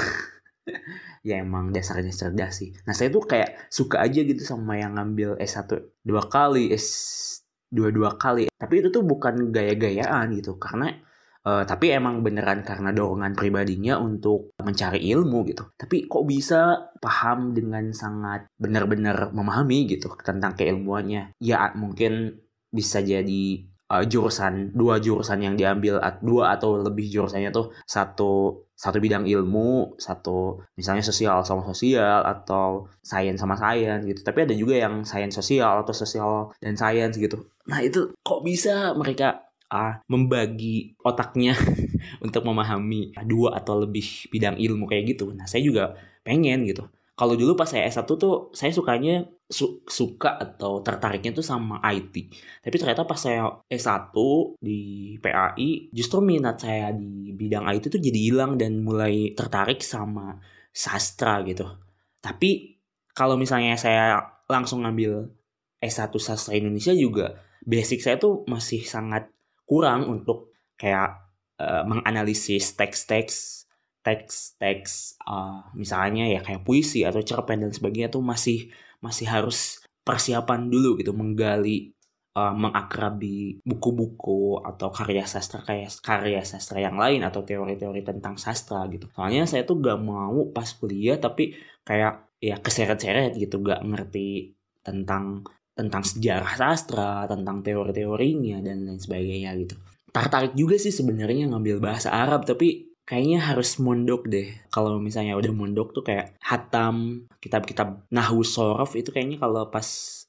Ya 1.20 1.36
emang 1.36 1.68
dasarnya 1.68 2.16
cerdas 2.16 2.64
sih. 2.64 2.72
Nah 2.88 2.96
saya 2.96 3.12
tuh 3.12 3.20
kayak 3.20 3.68
suka 3.68 4.00
aja 4.00 4.24
gitu 4.24 4.40
sama 4.40 4.80
yang 4.80 4.96
ngambil 4.96 5.36
S1 5.36 5.68
dua 6.00 6.24
kali 6.32 6.72
S 6.72 6.88
dua 7.68 7.92
dua 7.92 8.16
kali. 8.16 8.48
Tapi 8.48 8.74
itu 8.80 8.88
tuh 8.88 9.04
bukan 9.04 9.52
gaya-gayaan 9.52 10.32
gitu. 10.32 10.56
Karena 10.56 10.88
uh, 11.46 11.64
tapi 11.64 11.94
emang 11.94 12.20
beneran 12.20 12.66
karena 12.66 12.90
dorongan 12.90 13.32
pribadinya 13.36 14.00
untuk 14.02 14.52
mencari 14.60 15.06
ilmu 15.12 15.46
gitu. 15.48 15.68
Tapi 15.78 16.10
kok 16.10 16.24
bisa 16.24 16.90
paham 16.98 17.52
dengan 17.52 17.92
sangat 17.94 18.50
benar-benar 18.58 19.30
memahami 19.36 19.86
gitu 19.92 20.12
tentang 20.20 20.56
keilmuannya? 20.58 21.36
Ya 21.40 21.68
mungkin 21.76 22.40
bisa 22.70 23.02
jadi 23.02 23.70
uh, 23.90 24.04
jurusan 24.06 24.70
dua 24.70 25.02
jurusan 25.02 25.42
yang 25.42 25.54
diambil 25.58 25.98
dua 26.22 26.54
atau 26.54 26.78
lebih 26.78 27.10
jurusannya 27.10 27.50
tuh 27.50 27.74
satu 27.84 28.62
satu 28.78 28.96
bidang 29.02 29.26
ilmu 29.26 29.98
satu 30.00 30.62
misalnya 30.78 31.04
sosial 31.04 31.42
sama 31.42 31.66
sosial 31.66 32.22
atau 32.24 32.86
sains 33.02 33.36
sama 33.36 33.58
sains 33.58 34.06
gitu. 34.06 34.22
Tapi 34.22 34.46
ada 34.46 34.54
juga 34.54 34.78
yang 34.78 35.02
sains 35.02 35.34
sosial 35.34 35.82
atau 35.82 35.92
sosial 35.92 36.54
dan 36.62 36.78
sains 36.78 37.18
gitu. 37.18 37.44
Nah 37.66 37.82
itu 37.82 38.14
kok 38.22 38.40
bisa 38.46 38.94
mereka 38.94 39.50
uh, 39.68 40.00
membagi 40.08 40.96
otaknya 41.02 41.52
untuk 42.24 42.46
memahami 42.46 43.12
dua 43.26 43.58
atau 43.60 43.82
lebih 43.84 44.30
bidang 44.32 44.56
ilmu 44.56 44.86
kayak 44.88 45.18
gitu? 45.18 45.34
Nah 45.34 45.44
saya 45.44 45.60
juga 45.60 45.98
pengen 46.24 46.64
gitu 46.64 46.86
kalau 47.20 47.36
dulu 47.36 47.52
pas 47.52 47.68
saya 47.68 47.84
S1 47.84 48.08
tuh 48.16 48.48
saya 48.56 48.72
sukanya 48.72 49.20
su 49.44 49.84
suka 49.84 50.40
atau 50.40 50.80
tertariknya 50.80 51.36
tuh 51.36 51.44
sama 51.44 51.76
IT. 51.92 52.32
Tapi 52.64 52.76
ternyata 52.80 53.04
pas 53.04 53.20
saya 53.20 53.44
S1 53.68 54.16
di 54.56 54.80
PAI 55.20 55.92
justru 55.92 56.24
minat 56.24 56.64
saya 56.64 56.96
di 56.96 57.36
bidang 57.36 57.68
IT 57.76 57.92
tuh 57.92 58.00
jadi 58.00 58.16
hilang 58.16 58.56
dan 58.56 58.80
mulai 58.80 59.36
tertarik 59.36 59.84
sama 59.84 60.40
sastra 60.72 61.44
gitu. 61.44 61.68
Tapi 62.24 62.80
kalau 63.12 63.36
misalnya 63.36 63.76
saya 63.76 64.16
langsung 64.48 64.80
ngambil 64.88 65.28
S1 65.76 66.08
sastra 66.16 66.56
Indonesia 66.56 66.96
juga 66.96 67.36
basic 67.60 68.00
saya 68.00 68.16
tuh 68.16 68.48
masih 68.48 68.80
sangat 68.88 69.28
kurang 69.68 70.08
untuk 70.08 70.56
kayak 70.80 71.20
uh, 71.60 71.84
menganalisis 71.84 72.72
teks-teks 72.80 73.68
teks-teks 74.00 75.20
uh, 75.28 75.68
misalnya 75.76 76.24
ya 76.28 76.40
kayak 76.40 76.64
puisi 76.64 77.04
atau 77.04 77.20
cerpen 77.20 77.60
dan 77.60 77.72
sebagainya 77.72 78.08
tuh 78.08 78.24
masih 78.24 78.72
masih 79.04 79.28
harus 79.28 79.84
persiapan 80.00 80.72
dulu 80.72 80.96
gitu 80.96 81.12
menggali 81.12 81.92
uh, 82.36 82.54
mengakrabi 82.56 83.60
buku-buku 83.62 84.62
atau 84.64 84.88
karya 84.88 85.24
sastra 85.28 85.60
kayak 85.64 85.92
karya 86.00 86.42
sastra 86.44 86.80
yang 86.80 86.96
lain 86.96 87.24
atau 87.26 87.44
teori-teori 87.44 88.00
tentang 88.06 88.40
sastra 88.40 88.86
gitu. 88.88 89.08
Soalnya 89.12 89.44
saya 89.44 89.66
tuh 89.66 89.80
gak 89.82 90.00
mau 90.00 90.48
pas 90.50 90.68
kuliah 90.76 91.20
tapi 91.20 91.56
kayak 91.84 92.40
ya 92.40 92.56
keseret-seret 92.56 93.36
gitu 93.36 93.60
gak 93.60 93.84
ngerti 93.84 94.56
tentang 94.80 95.44
tentang 95.76 96.02
sejarah 96.04 96.54
sastra 96.56 97.24
tentang 97.24 97.64
teori-teorinya 97.64 98.60
dan 98.64 98.84
lain 98.88 99.00
sebagainya 99.00 99.56
gitu. 99.60 99.76
Tertarik 100.10 100.52
juga 100.58 100.76
sih 100.76 100.90
sebenarnya 100.90 101.46
ngambil 101.48 101.78
bahasa 101.78 102.10
Arab 102.10 102.42
tapi 102.42 102.89
kayaknya 103.10 103.42
harus 103.42 103.82
mondok 103.82 104.30
deh. 104.30 104.54
Kalau 104.70 105.02
misalnya 105.02 105.34
udah 105.34 105.50
mondok 105.50 105.90
tuh 105.90 106.06
kayak 106.06 106.38
hatam 106.38 107.26
kitab-kitab 107.42 108.06
nahwu 108.14 108.46
sorof 108.46 108.94
itu 108.94 109.10
kayaknya 109.10 109.42
kalau 109.42 109.66
pas 109.66 109.82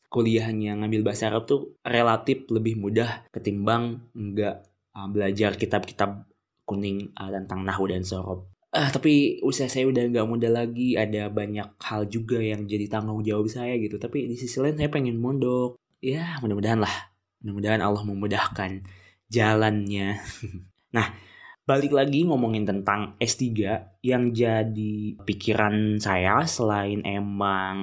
kuliahnya 0.09 0.81
ngambil 0.81 1.13
bahasa 1.13 1.29
Arab 1.29 1.45
tuh 1.45 1.77
relatif 1.85 2.49
lebih 2.49 2.81
mudah 2.81 3.29
ketimbang 3.29 4.01
enggak 4.17 4.65
uh, 4.97 5.05
belajar 5.13 5.53
kitab-kitab 5.61 6.25
kuning 6.65 7.13
uh, 7.13 7.29
tentang 7.29 7.61
nahwu 7.61 7.85
dan 7.85 8.01
sorof. 8.01 8.49
Uh, 8.73 8.89
tapi 8.89 9.37
usia 9.45 9.69
saya 9.69 9.85
udah 9.85 10.01
nggak 10.09 10.25
muda 10.25 10.49
lagi, 10.49 10.97
ada 10.97 11.29
banyak 11.29 11.77
hal 11.77 12.09
juga 12.09 12.41
yang 12.41 12.65
jadi 12.65 12.89
tanggung 12.89 13.21
jawab 13.21 13.45
saya 13.45 13.77
gitu. 13.77 14.01
Tapi 14.01 14.25
di 14.25 14.33
sisi 14.33 14.57
lain 14.57 14.81
saya 14.81 14.89
pengen 14.89 15.21
mondok. 15.21 15.77
Ya 16.01 16.41
mudah-mudahan 16.41 16.81
lah. 16.81 17.13
Mudah-mudahan 17.45 17.85
Allah 17.85 18.01
memudahkan 18.01 18.81
jalannya. 19.29 20.17
nah, 20.97 21.13
balik 21.71 21.95
lagi 21.95 22.27
ngomongin 22.27 22.67
tentang 22.67 23.15
S3 23.15 23.47
yang 24.03 24.35
jadi 24.35 25.15
pikiran 25.23 26.03
saya 26.03 26.43
selain 26.43 26.99
emang 27.07 27.77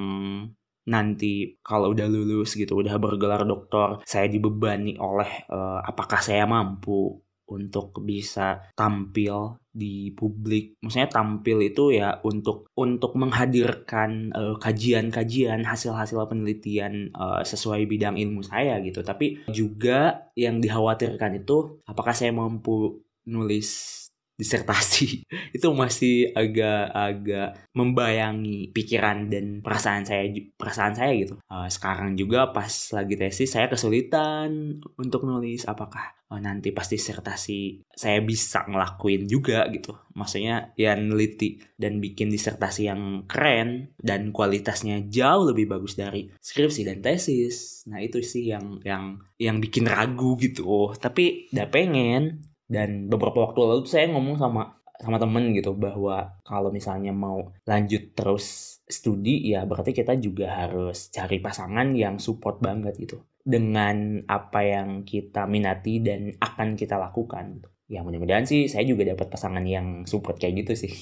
nanti 0.85 1.57
kalau 1.65 1.97
udah 1.97 2.05
lulus 2.05 2.53
gitu 2.53 2.85
udah 2.85 3.01
bergelar 3.01 3.49
doktor 3.49 4.05
saya 4.05 4.29
dibebani 4.29 5.01
oleh 5.01 5.49
uh, 5.49 5.81
apakah 5.81 6.21
saya 6.21 6.45
mampu 6.45 7.17
untuk 7.49 8.05
bisa 8.05 8.61
tampil 8.77 9.57
di 9.73 10.13
publik. 10.13 10.77
Maksudnya 10.85 11.09
tampil 11.09 11.65
itu 11.65 11.97
ya 11.97 12.21
untuk 12.21 12.69
untuk 12.77 13.17
menghadirkan 13.17 14.29
kajian 14.61 14.61
kajian-kajian 15.09 15.65
hasil-hasil 15.65 16.29
penelitian 16.29 17.09
uh, 17.17 17.41
sesuai 17.41 17.89
bidang 17.89 18.21
ilmu 18.21 18.45
saya 18.45 18.77
gitu. 18.85 19.01
Tapi 19.01 19.49
juga 19.49 20.29
yang 20.37 20.61
dikhawatirkan 20.61 21.41
itu 21.41 21.81
apakah 21.89 22.13
saya 22.13 22.37
mampu 22.37 23.01
nulis 23.29 23.99
disertasi. 24.39 25.27
Itu 25.57 25.75
masih 25.75 26.31
agak-agak 26.33 27.75
membayangi 27.75 28.71
pikiran 28.71 29.27
dan 29.27 29.61
perasaan 29.61 30.07
saya 30.07 30.31
perasaan 30.55 30.95
saya 30.95 31.13
gitu. 31.19 31.35
Uh, 31.51 31.67
sekarang 31.67 32.15
juga 32.15 32.55
pas 32.55 32.71
lagi 32.95 33.19
tesis 33.19 33.51
saya 33.51 33.67
kesulitan 33.67 34.79
untuk 34.95 35.27
nulis. 35.27 35.67
Apakah 35.67 36.15
uh, 36.31 36.39
nanti 36.39 36.71
pas 36.71 36.87
disertasi 36.87 37.83
saya 37.91 38.23
bisa 38.23 38.63
ngelakuin 38.71 39.27
juga 39.27 39.67
gitu? 39.75 39.99
Maksudnya 40.15 40.71
ya 40.79 40.95
neliti 40.95 41.59
dan 41.75 41.99
bikin 41.99 42.31
disertasi 42.31 42.87
yang 42.87 43.27
keren 43.27 43.91
dan 43.99 44.31
kualitasnya 44.31 45.03
jauh 45.11 45.51
lebih 45.51 45.67
bagus 45.67 45.99
dari 45.99 46.31
skripsi 46.39 46.87
dan 46.87 47.03
tesis. 47.03 47.83
Nah 47.91 47.99
itu 47.99 48.23
sih 48.23 48.55
yang 48.55 48.79
yang 48.87 49.19
yang 49.35 49.59
bikin 49.59 49.91
ragu 49.91 50.39
gitu. 50.39 50.63
Oh 50.63 50.95
tapi 50.95 51.51
udah 51.51 51.67
pengen 51.67 52.48
dan 52.69 53.09
beberapa 53.09 53.49
waktu 53.49 53.61
lalu 53.65 53.83
saya 53.89 54.13
ngomong 54.13 54.37
sama 54.37 54.77
sama 54.99 55.17
temen 55.17 55.55
gitu 55.55 55.73
bahwa 55.79 56.37
kalau 56.43 56.69
misalnya 56.75 57.15
mau 57.15 57.55
lanjut 57.65 58.13
terus 58.13 58.79
studi 58.85 59.55
ya 59.55 59.63
berarti 59.63 59.95
kita 59.95 60.19
juga 60.19 60.67
harus 60.67 61.09
cari 61.15 61.39
pasangan 61.39 61.95
yang 61.95 62.19
support 62.19 62.59
banget 62.59 62.99
gitu. 62.99 63.23
Dengan 63.49 64.21
apa 64.29 64.61
yang 64.67 65.09
kita 65.09 65.49
minati 65.49 66.05
dan 66.05 66.35
akan 66.37 66.77
kita 66.77 67.01
lakukan 67.01 67.63
ya 67.89 68.05
mudah-mudahan 68.05 68.45
sih 68.45 68.69
saya 68.69 68.85
juga 68.85 69.09
dapat 69.09 69.33
pasangan 69.33 69.65
yang 69.65 70.05
support 70.05 70.37
kayak 70.37 70.67
gitu 70.67 70.85
sih. 70.85 70.93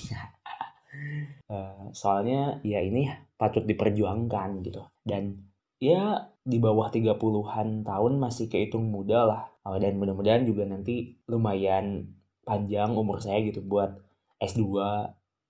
Uh, 1.50 1.90
soalnya 2.00 2.62
ya 2.62 2.85
ini 2.85 3.11
patut 3.35 3.64
diperjuangkan 3.64 4.61
gitu. 4.62 4.87
Dan 5.02 5.50
ya 5.82 6.30
di 6.46 6.58
bawah 6.62 6.88
30-an 6.88 7.82
tahun 7.84 8.12
masih 8.22 8.46
kehitung 8.48 8.88
muda 8.88 9.26
lah. 9.26 9.42
Uh, 9.66 9.76
dan 9.82 9.98
mudah-mudahan 9.98 10.46
juga 10.46 10.62
nanti 10.64 11.18
lumayan 11.26 12.14
panjang 12.46 12.94
umur 12.94 13.18
saya 13.18 13.42
gitu 13.42 13.60
buat 13.66 13.98
S2 14.38 14.62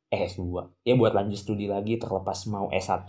eh 0.06 0.22
S2 0.22 0.42
ya 0.86 0.94
buat 0.94 1.12
lanjut 1.12 1.36
studi 1.36 1.66
lagi 1.66 1.98
terlepas 1.98 2.46
mau 2.48 2.70
S1 2.70 3.04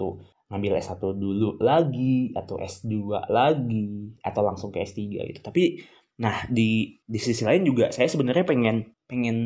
ngambil 0.49 0.81
S1 0.81 0.99
dulu 1.15 1.55
lagi 1.61 2.33
atau 2.35 2.59
S2 2.59 3.29
lagi 3.31 4.17
atau 4.19 4.41
langsung 4.43 4.73
ke 4.73 4.83
S3 4.83 4.99
gitu. 5.31 5.39
Tapi 5.39 5.63
Nah, 6.17 6.49
di 6.49 6.97
di 7.05 7.19
sisi 7.21 7.45
lain 7.45 7.61
juga 7.61 7.93
saya 7.93 8.09
sebenarnya 8.09 8.41
pengen 8.41 8.89
pengen 9.07 9.37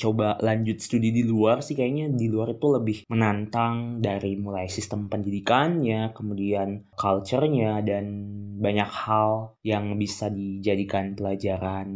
coba 0.00 0.40
lanjut 0.40 0.80
studi 0.80 1.12
di 1.12 1.22
luar 1.22 1.60
sih 1.60 1.76
kayaknya 1.76 2.08
di 2.08 2.26
luar 2.32 2.56
itu 2.56 2.66
lebih 2.72 2.98
menantang 3.12 4.00
dari 4.00 4.40
mulai 4.40 4.66
sistem 4.66 5.12
pendidikannya, 5.12 6.16
kemudian 6.16 6.88
culture-nya 6.96 7.84
dan 7.84 8.04
banyak 8.56 8.88
hal 8.88 9.60
yang 9.60 10.00
bisa 10.00 10.32
dijadikan 10.32 11.12
pelajaran 11.12 11.88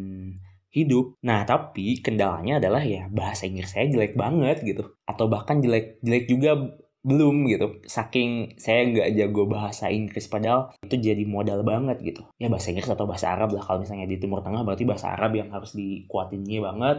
hidup. 0.74 1.14
Nah, 1.22 1.46
tapi 1.46 2.02
kendalanya 2.02 2.58
adalah 2.58 2.82
ya 2.82 3.06
bahasa 3.08 3.46
Inggris 3.46 3.72
saya 3.72 3.87
jelek 3.87 4.18
banget 4.18 4.60
gitu. 4.66 4.98
Atau 5.06 5.30
bahkan 5.30 5.62
jelek 5.62 6.02
jelek 6.02 6.26
juga 6.26 6.58
belum 7.04 7.46
gitu. 7.52 7.84
Saking 7.84 8.56
saya 8.56 8.88
nggak 8.88 9.08
jago 9.14 9.44
bahasa 9.44 9.92
Inggris 9.92 10.24
padahal 10.26 10.72
itu 10.80 10.96
jadi 10.96 11.22
modal 11.28 11.60
banget 11.62 12.00
gitu. 12.00 12.24
Ya 12.40 12.48
bahasa 12.48 12.72
Inggris 12.72 12.88
atau 12.88 13.04
bahasa 13.04 13.36
Arab 13.36 13.52
lah. 13.52 13.62
Kalau 13.62 13.84
misalnya 13.84 14.08
di 14.08 14.16
Timur 14.16 14.40
Tengah 14.40 14.64
berarti 14.64 14.88
bahasa 14.88 15.12
Arab 15.12 15.36
yang 15.36 15.52
harus 15.52 15.76
dikuatinnya 15.76 16.64
banget. 16.64 16.98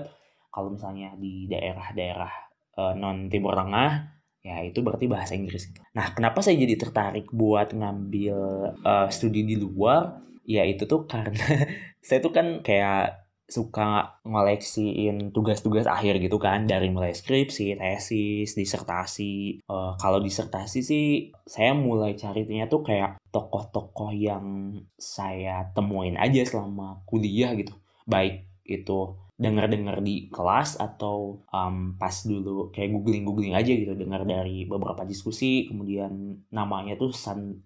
Kalau 0.53 0.69
misalnya 0.71 1.17
di 1.17 1.49
daerah-daerah 1.49 2.31
uh, 2.77 2.93
non 2.93 3.27
Timur 3.27 3.57
Tengah 3.57 4.15
ya 4.45 4.61
itu 4.61 4.85
berarti 4.85 5.09
bahasa 5.09 5.33
Inggris 5.33 5.73
nah 5.97 6.13
kenapa 6.13 6.37
saya 6.45 6.53
jadi 6.53 6.77
tertarik 6.77 7.33
buat 7.33 7.73
ngambil 7.73 8.37
uh, 8.85 9.09
studi 9.09 9.41
di 9.41 9.57
luar? 9.57 10.21
Ya 10.45 10.61
itu 10.61 10.85
tuh 10.85 11.09
karena 11.09 11.41
saya 12.05 12.21
tuh 12.21 12.29
kan 12.29 12.61
kayak 12.61 13.24
suka 13.45 14.21
ngoleksiin 14.25 15.29
tugas-tugas 15.29 15.86
akhir 15.86 16.17
gitu 16.17 16.41
kan 16.41 16.65
dari 16.65 16.89
mulai 16.89 17.13
skripsi, 17.13 17.77
tesis, 17.77 18.58
disertasi. 18.58 19.62
Uh, 19.69 19.93
kalau 20.01 20.17
disertasi 20.17 20.79
sih 20.81 21.05
saya 21.45 21.77
mulai 21.77 22.17
carinya 22.17 22.65
tuh 22.65 22.81
kayak 22.81 23.21
tokoh-tokoh 23.29 24.12
yang 24.15 24.77
saya 24.97 25.69
temuin 25.77 26.17
aja 26.17 26.41
selama 26.41 27.05
kuliah 27.05 27.53
gitu. 27.53 27.73
Baik 28.10 28.49
itu 28.65 29.13
dengar-dengar 29.36 29.99
di 29.99 30.31
kelas 30.31 30.79
atau 30.79 31.43
um, 31.51 31.99
pas 31.99 32.15
dulu 32.23 32.71
kayak 32.71 32.95
googling-googling 32.95 33.51
aja 33.51 33.67
gitu 33.67 33.91
dengar 33.91 34.23
dari 34.23 34.63
beberapa 34.63 35.03
diskusi 35.03 35.67
kemudian 35.67 36.39
namanya 36.55 36.95
tuh 36.95 37.12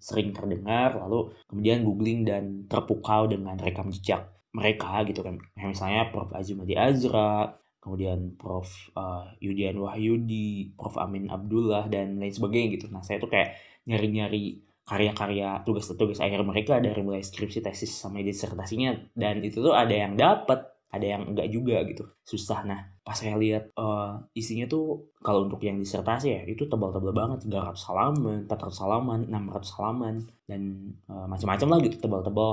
sering 0.02 0.34
terdengar 0.34 0.98
lalu 0.98 1.30
kemudian 1.46 1.86
googling 1.86 2.26
dan 2.26 2.66
terpukau 2.66 3.30
dengan 3.30 3.54
rekam 3.62 3.94
jejak 3.94 4.39
mereka 4.60 5.08
gitu 5.08 5.24
kan. 5.24 5.40
Misalnya 5.56 6.12
Prof. 6.12 6.36
Azumadi 6.36 6.76
Azra 6.76 7.56
kemudian 7.80 8.36
Prof 8.36 8.68
uh, 9.00 9.32
Yudian 9.40 9.80
Wahyudi 9.80 10.76
Prof. 10.76 11.00
Amin 11.00 11.32
Abdullah 11.32 11.88
dan 11.88 12.20
lain 12.20 12.36
sebagainya 12.36 12.68
gitu. 12.76 12.86
Nah 12.92 13.00
saya 13.00 13.24
tuh 13.24 13.32
kayak 13.32 13.56
nyari-nyari 13.88 14.62
karya-karya 14.84 15.62
tugas-tugas 15.64 16.18
akhir 16.18 16.42
mereka 16.42 16.82
dari 16.82 17.00
mulai 17.06 17.24
skripsi 17.24 17.64
tesis 17.64 17.90
sampai 17.90 18.28
disertasinya. 18.28 19.16
Dan 19.16 19.40
itu 19.40 19.64
tuh 19.64 19.72
ada 19.72 19.96
yang 19.96 20.20
dapat 20.20 20.70
ada 20.90 21.06
yang 21.06 21.30
enggak 21.30 21.48
juga 21.54 21.86
gitu. 21.86 22.04
Susah. 22.26 22.66
Nah 22.66 22.82
pas 23.06 23.14
saya 23.14 23.38
lihat 23.38 23.74
uh, 23.78 24.22
isinya 24.34 24.66
tuh 24.66 25.14
kalau 25.22 25.46
untuk 25.46 25.62
yang 25.62 25.78
disertasi 25.78 26.28
ya 26.30 26.42
itu 26.50 26.66
tebal-tebal 26.66 27.14
banget. 27.14 27.46
300 27.46 27.90
halaman 27.90 28.38
400 28.50 28.84
halaman 28.84 29.20
600 29.30 29.78
halaman 29.78 30.16
dan 30.50 30.62
uh, 31.08 31.26
macam-macam 31.30 31.68
lah 31.70 31.80
gitu 31.86 31.98
tebal-tebal 32.02 32.52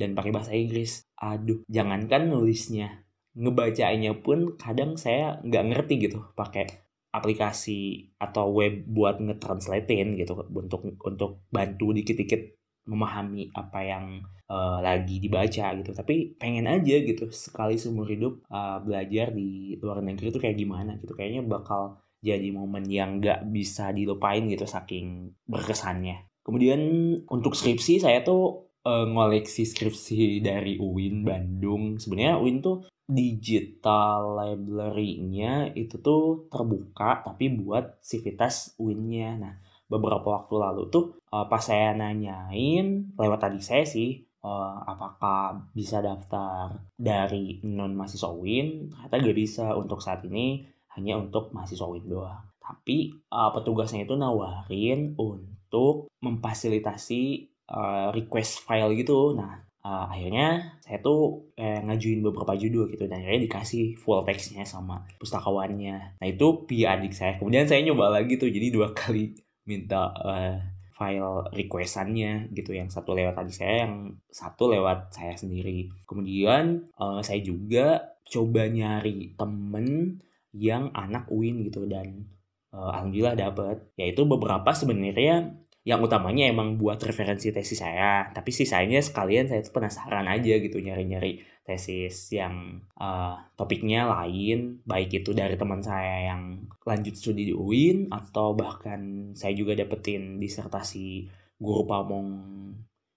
dan 0.00 0.16
pakai 0.16 0.32
bahasa 0.32 0.56
Inggris. 0.56 1.04
Aduh 1.20 1.60
jangankan 1.68 2.32
nulisnya 2.32 3.04
ngebacanya 3.36 4.18
pun 4.18 4.58
kadang 4.58 4.98
saya 4.98 5.38
nggak 5.46 5.64
ngerti 5.70 5.94
gitu 6.10 6.18
pakai 6.34 6.66
aplikasi 7.10 8.10
atau 8.18 8.54
web 8.54 8.86
buat 8.86 9.18
ngetranslatein 9.18 10.18
gitu 10.18 10.34
untuk 10.50 10.82
untuk 11.02 11.42
bantu 11.50 11.90
dikit-dikit 11.94 12.54
memahami 12.86 13.50
apa 13.54 13.80
yang 13.82 14.04
uh, 14.50 14.78
lagi 14.82 15.18
dibaca 15.18 15.74
gitu. 15.78 15.90
Tapi 15.90 16.38
pengen 16.38 16.70
aja 16.70 16.96
gitu 17.02 17.30
sekali 17.30 17.78
seumur 17.78 18.06
hidup 18.06 18.42
uh, 18.50 18.82
belajar 18.82 19.34
di 19.34 19.78
luar 19.78 20.02
negeri 20.02 20.30
itu 20.30 20.40
kayak 20.42 20.56
gimana 20.58 20.98
gitu. 21.02 21.14
Kayaknya 21.14 21.46
bakal 21.46 22.02
jadi 22.22 22.50
momen 22.52 22.86
yang 22.86 23.18
nggak 23.18 23.48
bisa 23.50 23.90
dilupain 23.90 24.46
gitu 24.46 24.66
saking 24.66 25.34
berkesannya. 25.50 26.30
Kemudian 26.46 26.80
untuk 27.26 27.54
skripsi 27.58 28.00
saya 28.00 28.22
tuh 28.22 28.69
uh, 28.84 29.06
ngoleksi 29.06 29.66
skripsi 29.68 30.40
dari 30.40 30.76
UIN 30.80 31.26
Bandung. 31.26 32.00
Sebenarnya 32.00 32.40
UIN 32.40 32.64
tuh 32.64 32.86
digital 33.10 34.38
library-nya 34.38 35.74
itu 35.74 35.98
tuh 35.98 36.46
terbuka 36.46 37.26
tapi 37.26 37.50
buat 37.50 37.98
civitas 38.00 38.78
UIN-nya. 38.78 39.30
Nah 39.36 39.54
beberapa 39.90 40.38
waktu 40.38 40.54
lalu 40.54 40.82
tuh 40.86 41.18
uh, 41.34 41.50
pas 41.50 41.58
saya 41.58 41.90
nanyain 41.98 43.10
lewat 43.18 43.50
tadi 43.50 43.58
saya 43.58 43.82
sih 43.82 44.22
uh, 44.46 44.78
apakah 44.86 45.66
bisa 45.74 45.98
daftar 45.98 46.78
dari 46.94 47.58
non 47.66 47.98
mahasiswa 47.98 48.30
UIN? 48.30 48.88
Ternyata 48.94 49.14
gak 49.18 49.36
bisa 49.36 49.64
untuk 49.74 49.98
saat 49.98 50.22
ini 50.24 50.62
hanya 50.94 51.18
untuk 51.18 51.50
mahasiswa 51.50 51.86
UIN 51.90 52.06
doang. 52.06 52.46
Tapi 52.62 53.26
uh, 53.34 53.50
petugasnya 53.50 54.06
itu 54.06 54.14
nawarin 54.14 55.18
untuk 55.18 56.06
memfasilitasi 56.22 57.50
uh, 57.70 58.10
request 58.12 58.66
file 58.66 58.92
gitu. 58.98 59.38
Nah 59.38 59.70
uh, 59.84 60.06
akhirnya 60.12 60.76
saya 60.84 60.98
tuh 61.00 61.52
eh, 61.56 61.80
ngajuin 61.80 62.20
beberapa 62.20 62.56
judul 62.56 62.90
gitu 62.92 63.06
dan 63.08 63.22
akhirnya 63.22 63.46
dikasih 63.48 63.96
full 63.96 64.26
textnya 64.26 64.66
sama 64.66 65.06
pustakawannya. 65.16 66.20
Nah 66.20 66.26
itu 66.26 66.66
via 66.68 66.98
adik 66.98 67.14
saya. 67.16 67.38
Kemudian 67.38 67.64
saya 67.64 67.80
nyoba 67.84 68.12
lagi 68.12 68.36
tuh 68.36 68.50
jadi 68.50 68.68
dua 68.72 68.92
kali 68.98 69.32
minta 69.64 70.10
uh, 70.10 70.56
file 70.90 71.48
requestannya 71.56 72.52
gitu 72.52 72.76
yang 72.76 72.92
satu 72.92 73.16
lewat 73.16 73.32
tadi 73.32 73.52
saya 73.56 73.88
yang 73.88 74.20
satu 74.28 74.68
lewat 74.68 75.14
saya 75.14 75.32
sendiri. 75.38 75.88
Kemudian 76.04 76.92
uh, 77.00 77.24
saya 77.24 77.40
juga 77.40 78.18
coba 78.28 78.68
nyari 78.68 79.34
temen 79.34 80.20
yang 80.50 80.90
anak 80.92 81.30
UIN 81.30 81.62
gitu 81.64 81.86
dan 81.86 82.28
uh, 82.74 82.92
alhamdulillah 82.92 83.38
dapet. 83.38 83.94
Yaitu 83.96 84.26
beberapa 84.28 84.74
sebenarnya 84.74 85.56
yang 85.80 86.04
utamanya 86.04 86.44
emang 86.44 86.76
buat 86.76 87.00
referensi 87.00 87.48
tesis 87.56 87.80
saya 87.80 88.28
tapi 88.36 88.52
sisanya 88.52 89.00
sekalian 89.00 89.48
saya 89.48 89.64
tuh 89.64 89.72
penasaran 89.72 90.28
aja 90.28 90.60
gitu 90.60 90.76
nyari-nyari 90.76 91.40
tesis 91.64 92.36
yang 92.36 92.84
uh, 93.00 93.40
topiknya 93.56 94.04
lain 94.04 94.84
baik 94.84 95.24
itu 95.24 95.32
dari 95.32 95.56
teman 95.56 95.80
saya 95.80 96.32
yang 96.34 96.68
lanjut 96.84 97.16
studi 97.16 97.48
di 97.48 97.54
UIN 97.56 98.12
atau 98.12 98.52
bahkan 98.52 99.32
saya 99.32 99.56
juga 99.56 99.72
dapetin 99.72 100.36
disertasi 100.36 101.32
guru 101.56 101.88
pamong 101.88 102.28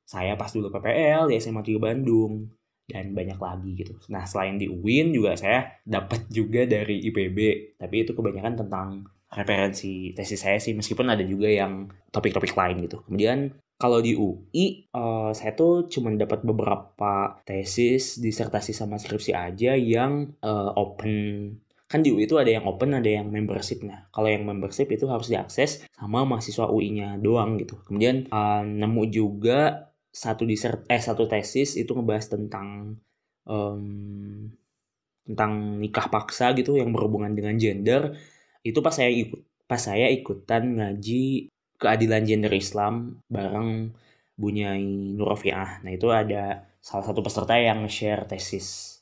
saya 0.08 0.40
pas 0.40 0.52
dulu 0.52 0.72
PPL 0.72 1.32
di 1.32 1.40
SMA 1.44 1.64
3 1.64 1.80
Bandung 1.80 2.48
dan 2.84 3.16
banyak 3.16 3.40
lagi 3.40 3.72
gitu. 3.80 3.96
Nah 4.12 4.28
selain 4.28 4.60
di 4.60 4.68
UIN 4.68 5.16
juga 5.16 5.40
saya 5.40 5.80
dapat 5.88 6.28
juga 6.28 6.68
dari 6.68 7.00
IPB 7.08 7.38
tapi 7.80 8.04
itu 8.04 8.12
kebanyakan 8.12 8.56
tentang 8.60 9.08
referensi 9.34 10.14
tesis 10.14 10.40
saya 10.40 10.62
sih 10.62 10.78
meskipun 10.78 11.10
ada 11.10 11.26
juga 11.26 11.50
yang 11.50 11.90
topik-topik 12.14 12.54
lain 12.54 12.86
gitu. 12.86 13.02
Kemudian 13.06 13.54
kalau 13.82 14.00
di 14.00 14.16
UI 14.16 14.88
uh, 14.96 15.30
eh, 15.30 15.32
saya 15.36 15.52
tuh 15.58 15.92
cuma 15.92 16.14
dapat 16.14 16.46
beberapa 16.46 17.42
tesis 17.44 18.22
disertasi 18.22 18.72
sama 18.72 18.96
skripsi 19.02 19.36
aja 19.36 19.74
yang 19.76 20.32
uh, 20.40 20.72
open. 20.78 21.52
Kan 21.90 22.06
di 22.06 22.14
UI 22.14 22.30
itu 22.30 22.40
ada 22.40 22.48
yang 22.48 22.64
open 22.70 22.96
ada 22.96 23.10
yang 23.10 23.28
membership 23.30 23.84
nah 23.84 24.08
kalau 24.14 24.30
yang 24.32 24.48
membership 24.48 24.88
itu 24.90 25.06
harus 25.10 25.28
diakses 25.30 25.84
sama 25.92 26.24
mahasiswa 26.24 26.70
UI-nya 26.70 27.20
doang 27.20 27.60
gitu. 27.60 27.82
Kemudian 27.84 28.30
uh, 28.32 28.64
nemu 28.64 29.04
juga 29.12 29.92
satu 30.14 30.46
disert 30.46 30.86
eh 30.88 31.02
satu 31.02 31.26
tesis 31.26 31.74
itu 31.74 31.90
ngebahas 31.98 32.38
tentang 32.38 33.02
um, 33.50 34.48
tentang 35.26 35.82
nikah 35.82 36.08
paksa 36.12 36.54
gitu 36.54 36.78
yang 36.78 36.92
berhubungan 36.94 37.34
dengan 37.34 37.56
gender 37.58 38.14
itu 38.64 38.80
pas 38.80 38.96
saya 38.96 39.12
ikut 39.12 39.42
pas 39.68 39.80
saya 39.80 40.08
ikutan 40.12 40.80
ngaji 40.80 41.52
keadilan 41.80 42.24
gender 42.24 42.54
Islam 42.56 43.20
bareng 43.28 43.92
Bunyai 44.34 45.14
Nurofiah. 45.14 45.84
Nah 45.86 45.92
itu 45.94 46.10
ada 46.10 46.66
salah 46.82 47.06
satu 47.06 47.22
peserta 47.22 47.54
yang 47.60 47.86
share 47.86 48.26
tesis 48.26 49.00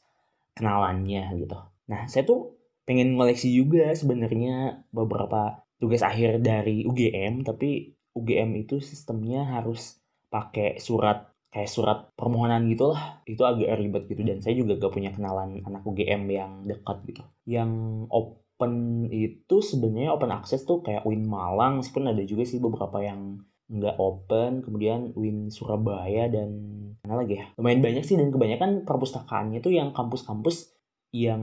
kenalannya 0.57 1.39
gitu. 1.39 1.57
Nah 1.87 2.09
saya 2.11 2.27
tuh 2.27 2.57
pengen 2.83 3.15
ngoleksi 3.15 3.47
juga 3.53 3.93
sebenarnya 3.95 4.83
beberapa 4.91 5.63
tugas 5.79 6.03
akhir 6.03 6.43
dari 6.43 6.83
UGM 6.83 7.45
tapi 7.47 7.95
UGM 8.13 8.67
itu 8.67 8.83
sistemnya 8.83 9.47
harus 9.47 9.97
pakai 10.27 10.77
surat 10.77 11.31
kayak 11.51 11.67
surat 11.67 11.99
permohonan 12.15 12.63
gitu 12.71 12.95
lah 12.95 13.19
itu 13.27 13.43
agak 13.43 13.75
ribet 13.75 14.07
gitu 14.07 14.23
dan 14.23 14.39
saya 14.39 14.55
juga 14.55 14.79
gak 14.79 14.93
punya 14.95 15.11
kenalan 15.11 15.59
anak 15.67 15.83
UGM 15.83 16.23
yang 16.31 16.51
dekat 16.63 16.97
gitu 17.03 17.23
yang 17.43 17.71
op 18.07 18.40
open 18.61 19.09
itu 19.09 19.57
sebenarnya 19.65 20.13
open 20.13 20.29
access 20.29 20.61
tuh 20.61 20.85
kayak 20.85 21.01
Win 21.09 21.25
Malang 21.25 21.81
meskipun 21.81 22.13
ada 22.13 22.21
juga 22.21 22.45
sih 22.45 22.61
beberapa 22.61 23.01
yang 23.01 23.41
nggak 23.73 23.97
open 23.97 24.61
kemudian 24.61 25.09
Win 25.17 25.49
Surabaya 25.49 26.29
dan 26.29 26.53
mana 27.01 27.25
lagi 27.25 27.41
ya? 27.41 27.49
Lumayan 27.57 27.81
banyak 27.81 28.05
sih 28.05 28.21
dan 28.21 28.29
kebanyakan 28.29 28.85
perpustakaannya 28.85 29.65
tuh 29.65 29.73
yang 29.73 29.89
kampus-kampus 29.97 30.77
yang 31.09 31.41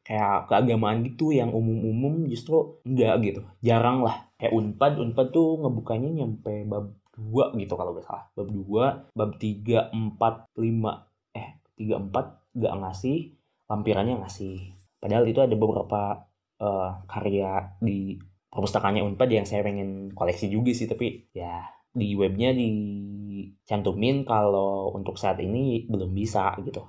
kayak 0.00 0.48
keagamaan 0.48 1.04
gitu 1.04 1.36
yang 1.36 1.52
umum-umum 1.52 2.24
justru 2.32 2.80
enggak 2.88 3.20
gitu. 3.20 3.40
Jarang 3.60 4.00
lah. 4.00 4.32
Kayak 4.40 4.56
unpad 4.56 4.92
unpad 4.96 5.26
tuh 5.36 5.60
ngebukanya 5.60 6.08
nyampe 6.08 6.64
bab 6.64 6.96
dua 7.12 7.52
gitu 7.60 7.76
kalau 7.76 7.92
gak 7.92 8.08
salah. 8.08 8.24
Bab 8.32 8.48
dua 8.48 8.84
bab 9.12 9.36
tiga 9.36 9.92
empat 9.92 10.48
lima 10.56 11.04
eh 11.36 11.60
tiga 11.76 12.00
empat 12.00 12.40
nggak 12.56 12.74
ngasih 12.80 13.36
lampirannya 13.68 14.24
ngasih 14.24 14.83
Padahal 15.04 15.28
itu 15.28 15.44
ada 15.44 15.52
beberapa 15.52 16.24
uh, 16.64 17.04
karya 17.04 17.76
di 17.76 18.16
perpustakaannya 18.48 19.04
Unpad 19.04 19.28
yang 19.28 19.44
saya 19.44 19.60
pengen 19.60 20.16
koleksi 20.16 20.48
juga 20.48 20.72
sih, 20.72 20.88
tapi 20.88 21.28
ya 21.36 21.68
di 21.92 22.16
webnya 22.16 22.56
dicantumin 22.56 24.24
kalau 24.24 24.96
untuk 24.96 25.20
saat 25.20 25.44
ini 25.44 25.84
belum 25.84 26.16
bisa 26.16 26.56
gitu. 26.64 26.80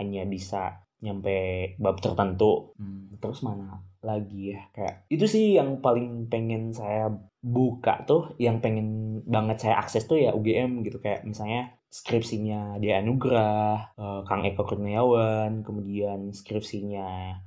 Hanya 0.00 0.24
bisa 0.24 0.80
nyampe 1.04 1.76
bab 1.76 2.00
tertentu. 2.00 2.72
Hmm, 2.80 3.20
terus 3.20 3.44
mana 3.44 3.84
lagi 3.98 4.54
ya 4.54 4.62
kayak 4.70 5.10
itu 5.10 5.26
sih 5.26 5.58
yang 5.58 5.82
paling 5.82 6.30
pengen 6.30 6.70
saya 6.70 7.10
buka 7.42 8.06
tuh 8.06 8.30
yang 8.38 8.62
pengen 8.62 9.20
banget 9.26 9.58
saya 9.58 9.82
akses 9.82 10.06
tuh 10.06 10.22
ya 10.22 10.30
UGM 10.38 10.86
gitu 10.86 11.02
kayak 11.02 11.26
misalnya 11.26 11.74
skripsinya 11.88 12.76
dia 12.78 13.00
Anugrah, 13.00 13.96
uh, 13.96 14.20
Kang 14.28 14.44
Eko 14.44 14.68
Kurniawan, 14.68 15.64
kemudian 15.64 16.30
skripsinya 16.36 17.40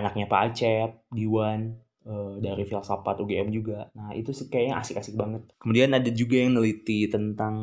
anaknya 0.00 0.26
Pak 0.26 0.40
Acep, 0.50 0.90
Diwan, 1.12 1.76
uh, 2.08 2.40
dari 2.40 2.64
filsafat 2.64 3.20
UGM 3.20 3.52
juga. 3.52 3.92
Nah 3.92 4.16
itu 4.16 4.32
sih 4.32 4.48
kayaknya 4.48 4.80
asik-asik 4.80 5.14
banget. 5.14 5.44
Kemudian 5.60 5.92
ada 5.92 6.10
juga 6.10 6.40
yang 6.40 6.56
neliti 6.56 7.06
tentang 7.06 7.54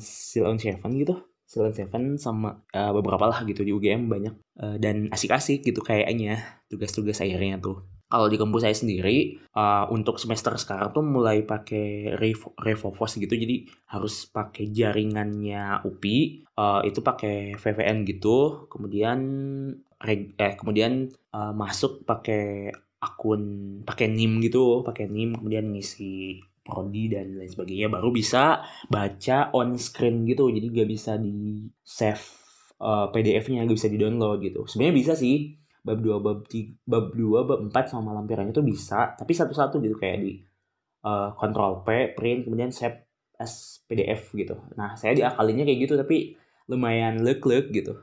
Seal 0.00 0.48
on 0.48 0.56
Seven 0.56 0.92
gitu. 0.96 1.14
Silent 1.52 1.76
Seven 1.76 2.16
sama 2.16 2.64
uh, 2.72 2.92
beberapa 2.96 3.28
lah 3.28 3.44
gitu 3.44 3.60
di 3.60 3.76
UGM 3.76 4.08
banyak 4.08 4.34
uh, 4.56 4.80
dan 4.80 5.12
asik-asik 5.12 5.60
gitu 5.60 5.84
kayaknya 5.84 6.40
tugas-tugas 6.72 7.20
akhirnya 7.20 7.60
tuh 7.60 7.84
kalau 8.08 8.28
di 8.28 8.36
kampus 8.36 8.64
saya 8.64 8.76
sendiri 8.76 9.40
uh, 9.56 9.88
untuk 9.92 10.16
semester 10.16 10.52
sekarang 10.56 10.92
tuh 10.92 11.04
mulai 11.04 11.44
pakai 11.44 12.16
Revovos 12.60 13.20
gitu 13.20 13.32
jadi 13.36 13.68
harus 13.92 14.28
pakai 14.32 14.72
jaringannya 14.72 15.84
UPI 15.84 16.48
uh, 16.56 16.80
itu 16.88 17.04
pakai 17.04 17.60
VPN 17.60 18.08
gitu 18.08 18.68
kemudian 18.72 19.20
eh 20.08 20.54
kemudian 20.58 21.10
uh, 21.30 21.54
masuk 21.54 22.02
pakai 22.02 22.74
akun 23.02 23.42
pakai 23.82 24.10
NIM 24.10 24.42
gitu 24.42 24.82
pakai 24.86 25.10
NIM 25.10 25.38
kemudian 25.38 25.70
ngisi 25.74 26.38
prodi 26.62 27.10
dan 27.10 27.34
lain 27.34 27.50
sebagainya 27.50 27.90
baru 27.90 28.14
bisa 28.14 28.62
baca 28.86 29.50
on 29.52 29.74
screen 29.76 30.22
gitu. 30.24 30.48
Jadi 30.48 30.66
gak 30.70 30.88
bisa 30.88 31.18
di 31.18 31.66
save 31.82 32.22
uh, 32.78 33.10
PDF-nya 33.10 33.66
gak 33.66 33.76
bisa 33.76 33.90
di 33.90 33.98
download 33.98 34.38
gitu. 34.46 34.64
Sebenarnya 34.70 34.94
bisa 34.94 35.12
sih 35.18 35.58
bab 35.82 35.98
2 35.98 36.22
bab 36.22 36.46
3 36.46 36.86
bab 36.86 37.06
2 37.10 37.42
bab 37.42 37.60
4 37.66 37.90
sama 37.90 38.14
lampirannya 38.14 38.54
tuh 38.54 38.62
bisa 38.62 39.18
tapi 39.18 39.34
satu-satu 39.34 39.82
gitu 39.82 39.98
kayak 39.98 40.22
di 40.22 40.38
uh, 41.02 41.34
P 41.82 42.14
print 42.14 42.46
kemudian 42.46 42.70
save 42.70 43.02
as 43.42 43.82
PDF 43.90 44.30
gitu. 44.30 44.54
Nah 44.78 44.94
saya 44.94 45.18
diakalinya 45.18 45.66
kayak 45.66 45.80
gitu 45.90 45.94
tapi 45.98 46.38
lumayan 46.70 47.26
lek-lek 47.26 47.74
gitu 47.74 47.98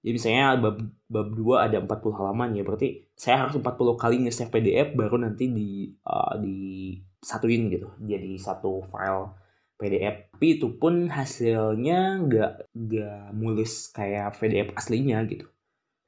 jadi 0.00 0.12
misalnya 0.16 0.46
bab 0.56 0.76
bab 1.12 1.28
2 1.36 1.66
ada 1.66 1.76
40 1.84 2.18
halaman 2.18 2.56
ya 2.56 2.64
berarti 2.64 3.04
saya 3.12 3.44
harus 3.44 3.60
40 3.60 4.00
kali 4.00 4.16
nge-save 4.24 4.48
PDF 4.48 4.88
baru 4.96 5.20
nanti 5.20 5.52
di 5.52 5.92
uh, 6.08 6.40
di 6.40 6.96
satuin 7.20 7.68
gitu. 7.68 7.92
Jadi 8.00 8.40
satu 8.40 8.80
file 8.88 9.36
PDF 9.76 10.32
tapi 10.32 10.56
itu 10.56 10.72
pun 10.80 11.08
hasilnya 11.12 12.16
nggak 12.24 12.52
nggak 12.72 13.22
mulus 13.36 13.92
kayak 13.92 14.40
PDF 14.40 14.72
aslinya 14.72 15.20
gitu. 15.28 15.44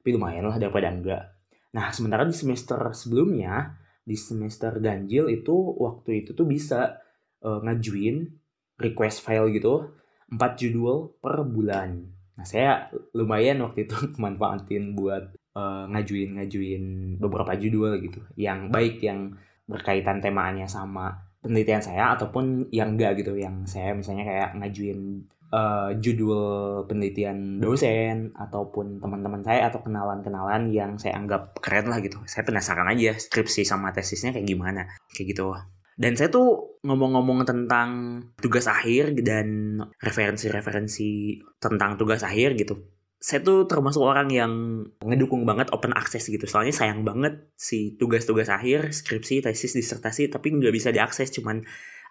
Tapi 0.00 0.08
lumayan 0.16 0.48
lah 0.48 0.56
daripada 0.56 0.88
enggak 0.88 1.32
nah 1.72 1.88
sementara 1.88 2.28
di 2.28 2.36
semester 2.36 2.76
sebelumnya 2.92 3.80
di 4.04 4.12
semester 4.12 4.76
ganjil 4.76 5.32
itu 5.32 5.56
waktu 5.80 6.20
itu 6.20 6.36
tuh 6.36 6.44
bisa 6.44 7.00
uh, 7.40 7.64
ngajuin 7.64 8.28
request 8.76 9.24
file 9.24 9.48
gitu 9.48 9.88
4 10.28 10.36
judul 10.60 11.16
per 11.16 11.48
bulan 11.48 12.12
nah 12.42 12.50
saya 12.50 12.90
lumayan 13.14 13.62
waktu 13.62 13.86
itu 13.86 13.94
manfaatin 14.22 14.98
buat 14.98 15.30
uh, 15.54 15.86
ngajuin 15.94 16.42
ngajuin 16.42 16.84
beberapa 17.22 17.54
judul 17.54 18.02
gitu 18.02 18.18
yang 18.34 18.74
baik 18.74 18.98
yang 18.98 19.38
berkaitan 19.70 20.18
temanya 20.18 20.66
sama 20.66 21.22
penelitian 21.38 21.78
saya 21.78 22.18
ataupun 22.18 22.66
yang 22.74 22.98
enggak 22.98 23.22
gitu 23.22 23.38
yang 23.38 23.62
saya 23.62 23.94
misalnya 23.94 24.26
kayak 24.26 24.50
ngajuin 24.58 25.22
uh, 25.54 25.94
judul 26.02 26.82
penelitian 26.90 27.62
dosen 27.62 28.34
ataupun 28.34 28.98
teman-teman 28.98 29.46
saya 29.46 29.70
atau 29.70 29.84
kenalan-kenalan 29.86 30.72
yang 30.74 30.98
saya 30.98 31.20
anggap 31.20 31.54
keren 31.60 31.92
lah 31.92 32.00
gitu. 32.00 32.18
Saya 32.24 32.42
penasaran 32.42 32.88
aja 32.88 33.14
skripsi 33.14 33.62
sama 33.62 33.92
tesisnya 33.92 34.32
kayak 34.34 34.48
gimana, 34.48 34.88
kayak 35.12 35.36
gitu. 35.36 35.54
Dan 35.96 36.16
saya 36.16 36.32
tuh 36.32 36.80
ngomong-ngomong 36.82 37.44
tentang 37.44 38.20
tugas 38.40 38.66
akhir 38.66 39.14
dan 39.22 39.78
referensi-referensi 40.00 41.38
tentang 41.60 42.00
tugas 42.00 42.24
akhir 42.24 42.56
gitu. 42.58 42.80
Saya 43.22 43.38
tuh 43.46 43.70
termasuk 43.70 44.02
orang 44.02 44.34
yang 44.34 44.52
ngedukung 44.98 45.46
banget 45.46 45.70
open 45.70 45.94
access 45.94 46.26
gitu. 46.26 46.42
Soalnya 46.50 46.74
sayang 46.74 47.06
banget 47.06 47.54
si 47.54 47.94
tugas-tugas 47.94 48.50
akhir, 48.50 48.90
skripsi, 48.90 49.46
tesis, 49.46 49.78
disertasi, 49.78 50.26
tapi 50.26 50.50
nggak 50.58 50.74
bisa 50.74 50.90
diakses 50.90 51.30
cuman 51.30 51.62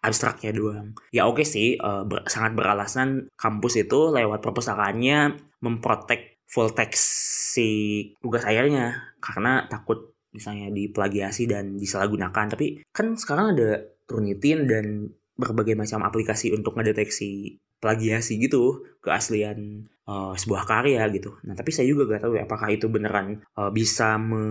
abstraknya 0.02 0.56
doang. 0.56 0.98
Ya 1.13 1.28
oke 1.28 1.44
okay 1.44 1.46
sih, 1.46 1.67
uh, 1.78 2.08
ber 2.08 2.26
sangat 2.26 2.58
beralasan 2.58 3.28
kampus 3.38 3.86
itu 3.86 4.10
lewat 4.10 4.39
perpustakaannya 4.39 5.38
memprotek 5.62 6.41
full 6.50 6.74
text 6.76 7.06
si 7.56 7.70
tugas 8.20 8.44
akhirnya 8.44 9.15
karena 9.24 9.67
takut 9.72 10.12
misalnya 10.32 10.72
diplagiasi 10.72 11.48
dan 11.48 11.78
disalahgunakan. 11.78 12.56
Tapi 12.56 12.88
kan 12.91 13.15
sekarang 13.15 13.56
ada 13.56 13.84
Turnitin 14.08 14.67
dan 14.67 15.12
berbagai 15.36 15.80
macam 15.80 16.04
aplikasi 16.04 16.52
untuk 16.52 16.76
ngedeteksi 16.76 17.60
plagiasi 17.82 18.38
gitu 18.38 18.86
keaslian 19.02 19.89
uh, 20.06 20.38
sebuah 20.38 20.70
karya 20.70 21.02
gitu. 21.10 21.34
Nah 21.48 21.58
tapi 21.58 21.74
saya 21.74 21.89
juga 21.89 22.06
gak 22.06 22.30
tahu 22.30 22.38
ya 22.38 22.46
apakah 22.46 22.70
itu 22.70 22.86
beneran 22.91 23.41
uh, 23.58 23.74
bisa 23.74 24.22
me 24.22 24.44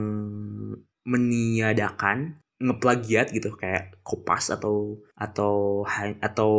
meniadakan 1.01 2.43
ngeplagiat 2.61 3.33
gitu 3.33 3.57
kayak 3.57 4.05
kopas 4.05 4.53
atau 4.53 5.01
atau 5.17 5.83
atau 6.21 6.51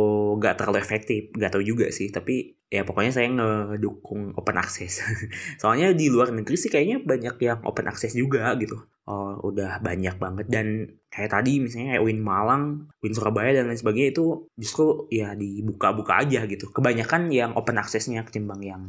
gak 0.42 0.58
terlalu 0.58 0.82
efektif 0.82 1.30
gak 1.38 1.54
tau 1.54 1.62
juga 1.62 1.86
sih. 1.94 2.10
Tapi 2.10 2.58
ya 2.66 2.82
pokoknya 2.82 3.14
saya 3.14 3.30
ngedukung 3.30 4.34
open 4.34 4.56
access. 4.58 4.98
Soalnya 5.62 5.94
di 5.94 6.10
luar 6.10 6.34
negeri 6.34 6.58
sih 6.58 6.68
kayaknya 6.68 6.98
banyak 7.00 7.38
yang 7.38 7.62
open 7.62 7.86
access 7.86 8.18
juga 8.18 8.50
gitu. 8.58 8.82
Oh, 9.02 9.38
udah 9.46 9.78
banyak 9.78 10.18
banget. 10.18 10.46
Dan 10.50 10.98
kayak 11.10 11.38
tadi 11.38 11.62
misalnya 11.62 11.94
kayak 11.94 12.04
Win 12.06 12.20
Malang 12.22 12.90
Win 13.02 13.14
Surabaya 13.14 13.54
dan 13.54 13.70
lain 13.70 13.78
sebagainya 13.78 14.10
itu 14.14 14.46
justru 14.58 15.06
ya 15.10 15.38
dibuka-buka 15.38 16.22
aja 16.22 16.46
gitu. 16.50 16.70
Kebanyakan 16.74 17.30
yang 17.30 17.54
open 17.54 17.78
accessnya 17.78 18.26
ketimbang 18.26 18.62
yang 18.62 18.82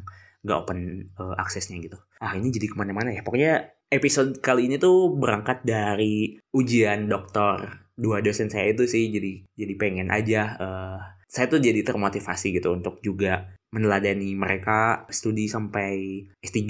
gak 0.43 0.67
open 0.67 1.10
uh, 1.17 1.36
aksesnya 1.39 1.79
gitu. 1.79 1.97
Ah 2.19 2.36
ini 2.36 2.51
jadi 2.51 2.69
ke 2.69 2.75
mana-mana 2.75 3.15
ya. 3.15 3.23
Pokoknya 3.23 3.73
episode 3.88 4.38
kali 4.43 4.67
ini 4.67 4.75
tuh 4.77 5.15
berangkat 5.15 5.63
dari 5.63 6.38
ujian 6.51 7.08
dokter 7.08 7.88
dua 7.95 8.19
dosen 8.19 8.51
saya 8.51 8.71
itu 8.75 8.84
sih. 8.86 9.10
Jadi 9.10 9.47
jadi 9.56 9.73
pengen 9.79 10.12
aja. 10.12 10.41
Uh, 10.60 10.99
saya 11.34 11.49
tuh 11.49 11.58
jadi 11.58 11.82
termotivasi 11.82 12.53
gitu 12.53 12.69
untuk 12.77 13.01
juga 13.01 13.49
meneladani 13.73 14.38
mereka 14.38 15.10
studi 15.10 15.49
sampai 15.49 16.21
S3 16.45 16.62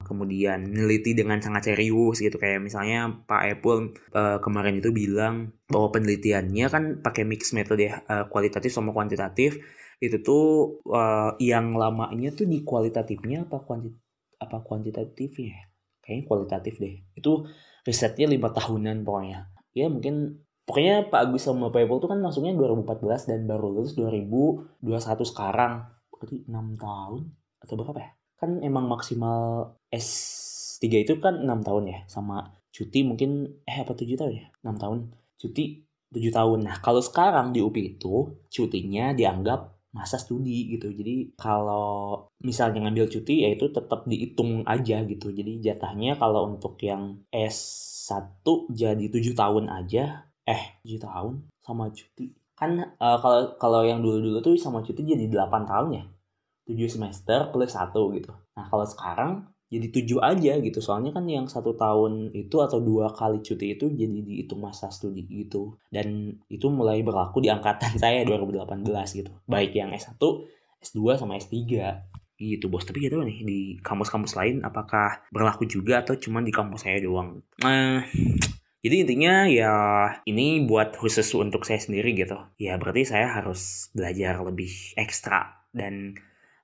kemudian 0.00 0.72
meneliti 0.72 1.12
dengan 1.12 1.36
sangat 1.44 1.68
serius 1.68 2.24
gitu 2.24 2.40
kayak 2.40 2.64
misalnya 2.64 3.12
Pak 3.28 3.42
Epul 3.44 3.92
uh, 4.16 4.40
kemarin 4.40 4.80
itu 4.80 4.88
bilang 4.88 5.52
bahwa 5.68 5.92
penelitiannya 5.92 6.66
kan 6.72 6.84
pakai 7.04 7.28
mix 7.28 7.52
metode 7.52 7.92
uh, 7.92 8.24
kualitatif 8.32 8.72
sama 8.72 8.96
kuantitatif 8.96 9.60
itu 9.96 10.20
tuh 10.20 10.44
uh, 10.92 11.32
yang 11.40 11.72
lamanya 11.72 12.28
tuh 12.36 12.44
di 12.44 12.60
kualitatifnya 12.60 13.48
apa 13.48 13.64
kuanti 13.64 13.88
apa 14.36 14.60
kuantitatifnya 14.60 15.48
ya? 15.48 15.64
kayaknya 16.06 16.24
kualitatif 16.30 16.78
deh. 16.78 17.02
Itu 17.18 17.50
risetnya 17.82 18.30
lima 18.30 18.54
tahunan 18.54 19.02
pokoknya. 19.02 19.50
Ya 19.74 19.90
mungkin 19.90 20.46
pokoknya 20.62 21.10
Pak 21.10 21.20
Agus 21.26 21.50
sama 21.50 21.74
Pak 21.74 21.82
Epul 21.82 21.98
tuh 21.98 22.10
kan 22.14 22.22
masuknya 22.22 22.54
2014 22.54 23.26
dan 23.26 23.40
baru 23.50 23.74
lulus 23.74 23.98
2021 23.98 24.86
sekarang. 25.26 25.90
Berarti 26.14 26.46
enam 26.46 26.78
tahun 26.78 27.22
atau 27.58 27.74
berapa 27.74 27.98
ya? 27.98 28.10
Kan 28.38 28.62
emang 28.62 28.86
maksimal 28.86 29.74
S3 29.90 31.02
itu 31.02 31.18
kan 31.18 31.42
enam 31.42 31.66
tahun 31.66 31.90
ya? 31.90 31.98
Sama 32.06 32.54
cuti 32.70 33.02
mungkin 33.02 33.60
eh 33.66 33.82
apa 33.82 33.92
tujuh 33.98 34.14
tahun 34.14 34.32
ya? 34.32 34.46
Enam 34.62 34.76
tahun. 34.78 34.98
Cuti 35.36 35.82
tujuh 36.14 36.30
tahun. 36.30 36.64
Nah 36.64 36.78
kalau 36.80 37.02
sekarang 37.02 37.50
di 37.50 37.60
UPI 37.60 37.98
itu 37.98 38.38
cutinya 38.48 39.12
dianggap 39.12 39.75
masa 39.96 40.20
studi 40.20 40.76
gitu. 40.76 40.92
Jadi 40.92 41.32
kalau 41.40 42.28
misalnya 42.44 42.84
ngambil 42.84 43.08
cuti 43.08 43.48
ya 43.48 43.56
itu 43.56 43.72
tetap 43.72 44.04
dihitung 44.04 44.60
aja 44.68 45.00
gitu. 45.08 45.32
Jadi 45.32 45.64
jatahnya 45.64 46.20
kalau 46.20 46.52
untuk 46.52 46.76
yang 46.84 47.24
S1 47.32 48.44
jadi 48.76 49.04
tujuh 49.08 49.32
tahun 49.32 49.72
aja 49.72 50.28
eh 50.44 50.62
tujuh 50.84 51.00
tahun 51.00 51.34
sama 51.64 51.88
cuti. 51.88 52.36
Kan 52.52 52.76
uh, 53.00 53.18
kalau 53.24 53.56
kalau 53.56 53.80
yang 53.88 54.04
dulu-dulu 54.04 54.44
tuh 54.44 54.54
sama 54.60 54.84
cuti 54.84 55.00
jadi 55.00 55.24
8 55.32 55.64
tahun 55.64 55.88
ya. 55.96 56.04
7 56.68 56.76
semester 56.92 57.48
plus 57.48 57.72
satu 57.72 58.12
gitu. 58.12 58.36
Nah 58.52 58.68
kalau 58.68 58.84
sekarang 58.84 59.48
jadi 59.66 59.86
tujuh 59.90 60.22
aja 60.22 60.52
gitu. 60.62 60.78
Soalnya 60.78 61.10
kan 61.10 61.26
yang 61.26 61.50
satu 61.50 61.74
tahun 61.74 62.30
itu 62.32 62.62
atau 62.62 62.78
dua 62.78 63.10
kali 63.10 63.42
cuti 63.42 63.74
itu 63.74 63.90
jadi 63.90 64.18
dihitung 64.22 64.62
masa 64.62 64.90
studi 64.94 65.26
gitu. 65.26 65.74
Dan 65.90 66.38
itu 66.46 66.70
mulai 66.70 67.02
berlaku 67.02 67.42
di 67.42 67.50
angkatan 67.50 67.98
saya 68.02 68.22
2018 68.22 68.86
gitu. 69.18 69.32
Baik 69.50 69.74
yang 69.74 69.90
S1 69.90 70.18
S2 70.78 71.18
sama 71.18 71.34
S3 71.38 71.54
gitu. 72.38 72.68
Bos 72.70 72.86
tapi 72.86 73.02
gitu 73.02 73.18
nih 73.18 73.42
di 73.42 73.58
kampus-kampus 73.82 74.36
lain 74.38 74.62
apakah 74.62 75.24
berlaku 75.32 75.66
juga 75.66 76.04
atau 76.04 76.14
cuma 76.20 76.44
di 76.44 76.54
kampus 76.54 76.86
saya 76.86 77.02
doang? 77.02 77.42
Nah 77.64 78.06
jadi 78.86 79.02
intinya 79.02 79.50
ya 79.50 79.74
ini 80.30 80.62
buat 80.62 80.94
khusus 80.94 81.26
untuk 81.34 81.66
saya 81.66 81.82
sendiri 81.82 82.14
gitu. 82.14 82.38
Ya 82.54 82.78
berarti 82.78 83.02
saya 83.02 83.34
harus 83.34 83.90
belajar 83.90 84.38
lebih 84.46 84.70
ekstra 84.94 85.66
dan 85.74 86.14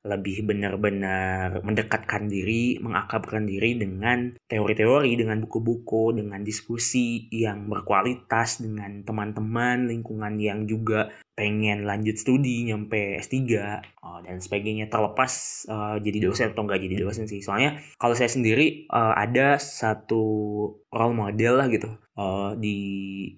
lebih 0.02 0.42
benar-benar 0.42 1.62
mendekatkan 1.62 2.26
diri, 2.26 2.82
mengakrabkan 2.82 3.46
diri 3.46 3.78
dengan 3.78 4.34
teori-teori, 4.50 5.14
dengan 5.14 5.38
buku-buku, 5.46 6.18
dengan 6.18 6.42
diskusi 6.42 7.30
yang 7.30 7.70
berkualitas, 7.70 8.58
dengan 8.58 9.06
teman-teman, 9.06 9.86
lingkungan 9.86 10.34
yang 10.42 10.66
juga 10.66 11.14
pengen 11.38 11.86
lanjut 11.86 12.18
studi 12.18 12.66
nyampe 12.66 13.16
S3 13.22 13.38
uh, 14.02 14.20
dan 14.26 14.42
sebagainya. 14.42 14.90
Terlepas 14.90 15.64
uh, 15.70 15.96
jadi 16.02 16.18
dosen 16.18 16.50
atau 16.50 16.66
enggak 16.66 16.82
jadi 16.82 16.96
dosen 17.06 17.30
sih. 17.30 17.38
Soalnya 17.38 17.78
kalau 17.94 18.18
saya 18.18 18.28
sendiri 18.28 18.90
uh, 18.90 19.14
ada 19.14 19.62
satu 19.62 20.22
role 20.90 21.14
model 21.14 21.62
lah 21.62 21.70
gitu 21.70 21.94
uh, 22.18 22.58
di 22.58 22.76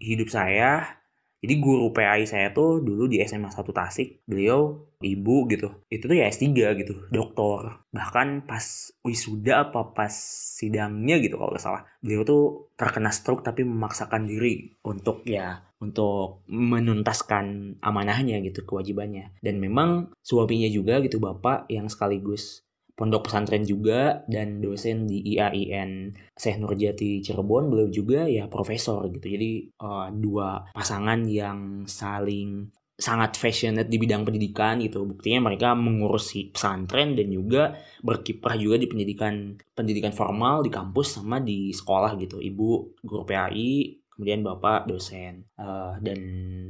hidup 0.00 0.33
saya 0.33 1.04
Jadi 1.44 1.61
guru 1.61 1.92
PAI 1.92 2.24
saya 2.24 2.57
tuh 2.57 2.80
dulu 2.80 3.04
di 3.04 3.20
SMA 3.20 3.52
1 3.52 3.68
Tasik, 3.68 4.24
beliau 4.24 4.88
ibu 5.04 5.44
gitu. 5.52 5.85
Itu 5.92 6.09
tuh 6.09 6.16
ya 6.16 6.24
S3 6.33 6.57
gitu, 6.80 7.04
doktor. 7.12 7.85
Bahkan 7.92 8.48
pas 8.48 8.64
wisuda 9.04 9.68
apa 9.68 9.92
pas 9.92 10.09
sidangnya 10.57 11.20
gitu 11.20 11.37
kalau 11.37 11.52
nggak 11.52 11.61
salah. 11.61 11.85
Beliau 12.00 12.24
tuh 12.24 12.72
terkena 12.80 13.12
stroke 13.12 13.44
tapi 13.44 13.61
memaksakan 13.61 14.24
diri 14.24 14.72
untuk 14.88 15.20
ya 15.28 15.61
untuk 15.85 16.40
menuntaskan 16.48 17.76
amanahnya 17.85 18.40
gitu, 18.40 18.64
kewajibannya. 18.64 19.37
Dan 19.44 19.61
memang 19.61 20.16
suaminya 20.24 20.72
juga 20.72 21.04
gitu 21.04 21.20
bapak 21.20 21.68
yang 21.68 21.92
sekaligus 21.92 22.64
pondok 22.94 23.26
pesantren 23.26 23.66
juga 23.66 24.22
dan 24.30 24.62
dosen 24.62 25.11
di 25.11 25.35
IAIN 25.35 26.14
Syekh 26.38 26.62
Nurjati 26.62 27.18
Cirebon 27.20 27.70
beliau 27.70 27.90
juga 27.90 28.26
ya 28.30 28.46
profesor 28.46 29.11
gitu. 29.11 29.26
Jadi 29.26 29.74
uh, 29.83 30.09
dua 30.14 30.70
pasangan 30.70 31.26
yang 31.26 31.85
saling 31.90 32.70
sangat 32.94 33.35
passionate 33.42 33.90
di 33.90 33.98
bidang 33.98 34.22
pendidikan 34.22 34.78
gitu. 34.78 35.02
Buktinya 35.02 35.50
mereka 35.50 35.74
mengurusi 35.74 36.54
pesantren 36.54 37.18
dan 37.18 37.26
juga 37.26 37.74
berkiprah 38.07 38.54
juga 38.54 38.78
di 38.78 38.87
pendidikan 38.87 39.59
pendidikan 39.74 40.14
formal 40.14 40.62
di 40.62 40.70
kampus 40.70 41.18
sama 41.18 41.42
di 41.42 41.74
sekolah 41.74 42.14
gitu. 42.22 42.38
Ibu 42.38 43.02
guru 43.02 43.26
PAI 43.26 44.04
kemudian 44.14 44.46
bapak 44.46 44.87
dosen 44.87 45.44
uh, 45.59 45.98
dan 45.98 46.18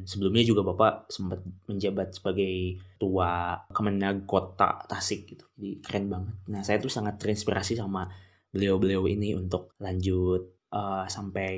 sebelumnya 0.09 0.45
juga 0.45 0.65
bapak 0.65 1.13
sempat 1.13 1.45
menjabat 1.69 2.17
sebagai 2.17 2.81
tua 2.97 3.61
Kemenag 3.71 4.25
Kota 4.25 4.81
Tasik 4.89 5.37
gitu 5.37 5.45
jadi 5.55 5.81
keren 5.85 6.07
banget 6.09 6.35
nah 6.49 6.65
saya 6.65 6.81
tuh 6.81 6.93
sangat 6.93 7.21
terinspirasi 7.21 7.77
sama 7.77 8.09
beliau-beliau 8.55 9.05
ini 9.11 9.35
untuk 9.35 9.75
lanjut 9.83 10.55
uh, 10.75 11.07
sampai 11.07 11.55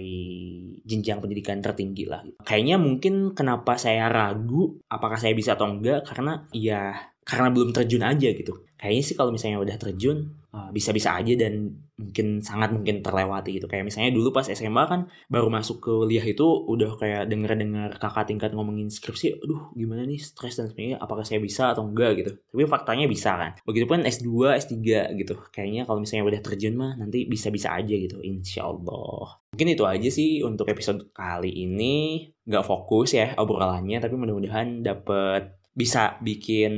jenjang 0.84 1.20
pendidikan 1.20 1.60
tertinggi 1.64 2.04
lah. 2.04 2.24
Kayaknya 2.44 2.76
mungkin 2.76 3.14
kenapa 3.32 3.80
saya 3.80 4.12
ragu 4.12 4.76
apakah 4.92 5.16
saya 5.16 5.32
bisa 5.32 5.56
atau 5.56 5.68
enggak 5.72 6.04
karena 6.04 6.44
ya 6.52 6.92
karena 7.24 7.48
belum 7.52 7.72
terjun 7.72 8.04
aja 8.04 8.28
gitu. 8.32 8.65
Kayaknya 8.86 9.02
sih 9.02 9.16
kalau 9.18 9.34
misalnya 9.34 9.58
udah 9.58 9.74
terjun 9.82 10.30
bisa-bisa 10.70 11.10
uh, 11.10 11.18
aja 11.18 11.34
dan 11.34 11.74
mungkin 11.96 12.38
sangat 12.44 12.70
mungkin 12.70 13.02
terlewati 13.02 13.58
gitu. 13.58 13.66
Kayak 13.66 13.90
misalnya 13.90 14.14
dulu 14.14 14.30
pas 14.30 14.46
SMA 14.46 14.84
kan 14.86 15.10
baru 15.26 15.50
masuk 15.50 15.82
ke 15.82 15.90
kuliah 15.90 16.22
itu 16.22 16.46
udah 16.46 16.94
kayak 17.00 17.26
denger-denger 17.26 17.98
kakak 17.98 18.30
tingkat 18.30 18.54
ngomongin 18.54 18.86
skripsi, 18.86 19.42
aduh 19.42 19.74
gimana 19.74 20.06
nih 20.06 20.22
stres 20.22 20.54
dan 20.54 20.70
sebagainya, 20.70 21.02
apakah 21.02 21.26
saya 21.26 21.42
bisa 21.42 21.74
atau 21.74 21.82
enggak 21.82 22.22
gitu. 22.22 22.30
Tapi 22.38 22.62
faktanya 22.70 23.10
bisa 23.10 23.34
kan. 23.34 23.58
Begitupun 23.66 24.06
S2, 24.06 24.54
S3 24.54 24.76
gitu. 25.18 25.34
Kayaknya 25.50 25.82
kalau 25.88 25.98
misalnya 25.98 26.24
udah 26.30 26.40
terjun 26.46 26.74
mah 26.78 26.92
nanti 26.94 27.26
bisa-bisa 27.26 27.74
aja 27.74 27.94
gitu, 27.98 28.22
insya 28.22 28.70
Allah. 28.70 29.42
Mungkin 29.50 29.68
itu 29.72 29.82
aja 29.82 30.08
sih 30.14 30.44
untuk 30.46 30.70
episode 30.70 31.10
kali 31.10 31.50
ini. 31.50 32.28
Gak 32.46 32.62
fokus 32.62 33.18
ya 33.18 33.34
obrolannya, 33.34 33.98
tapi 33.98 34.14
mudah-mudahan 34.14 34.86
dapet 34.86 35.65
bisa 35.76 36.16
bikin 36.24 36.72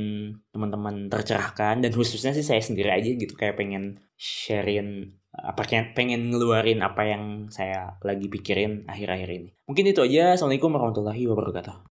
teman-teman 0.51 1.07
tercerahkan 1.07 1.79
dan 1.79 1.91
khususnya 1.95 2.35
sih 2.35 2.43
saya 2.43 2.59
sendiri 2.59 2.91
aja 2.91 3.07
gitu 3.15 3.31
kayak 3.31 3.55
pengen 3.55 4.03
sharein 4.19 5.15
apa 5.31 5.63
pengen 5.95 6.35
ngeluarin 6.35 6.83
apa 6.83 7.07
yang 7.07 7.47
saya 7.47 7.95
lagi 8.03 8.27
pikirin 8.27 8.83
akhir-akhir 8.91 9.29
ini. 9.31 9.49
Mungkin 9.71 9.85
itu 9.87 10.03
aja. 10.03 10.35
Assalamualaikum 10.35 10.75
warahmatullahi 10.75 11.23
wabarakatuh. 11.31 11.88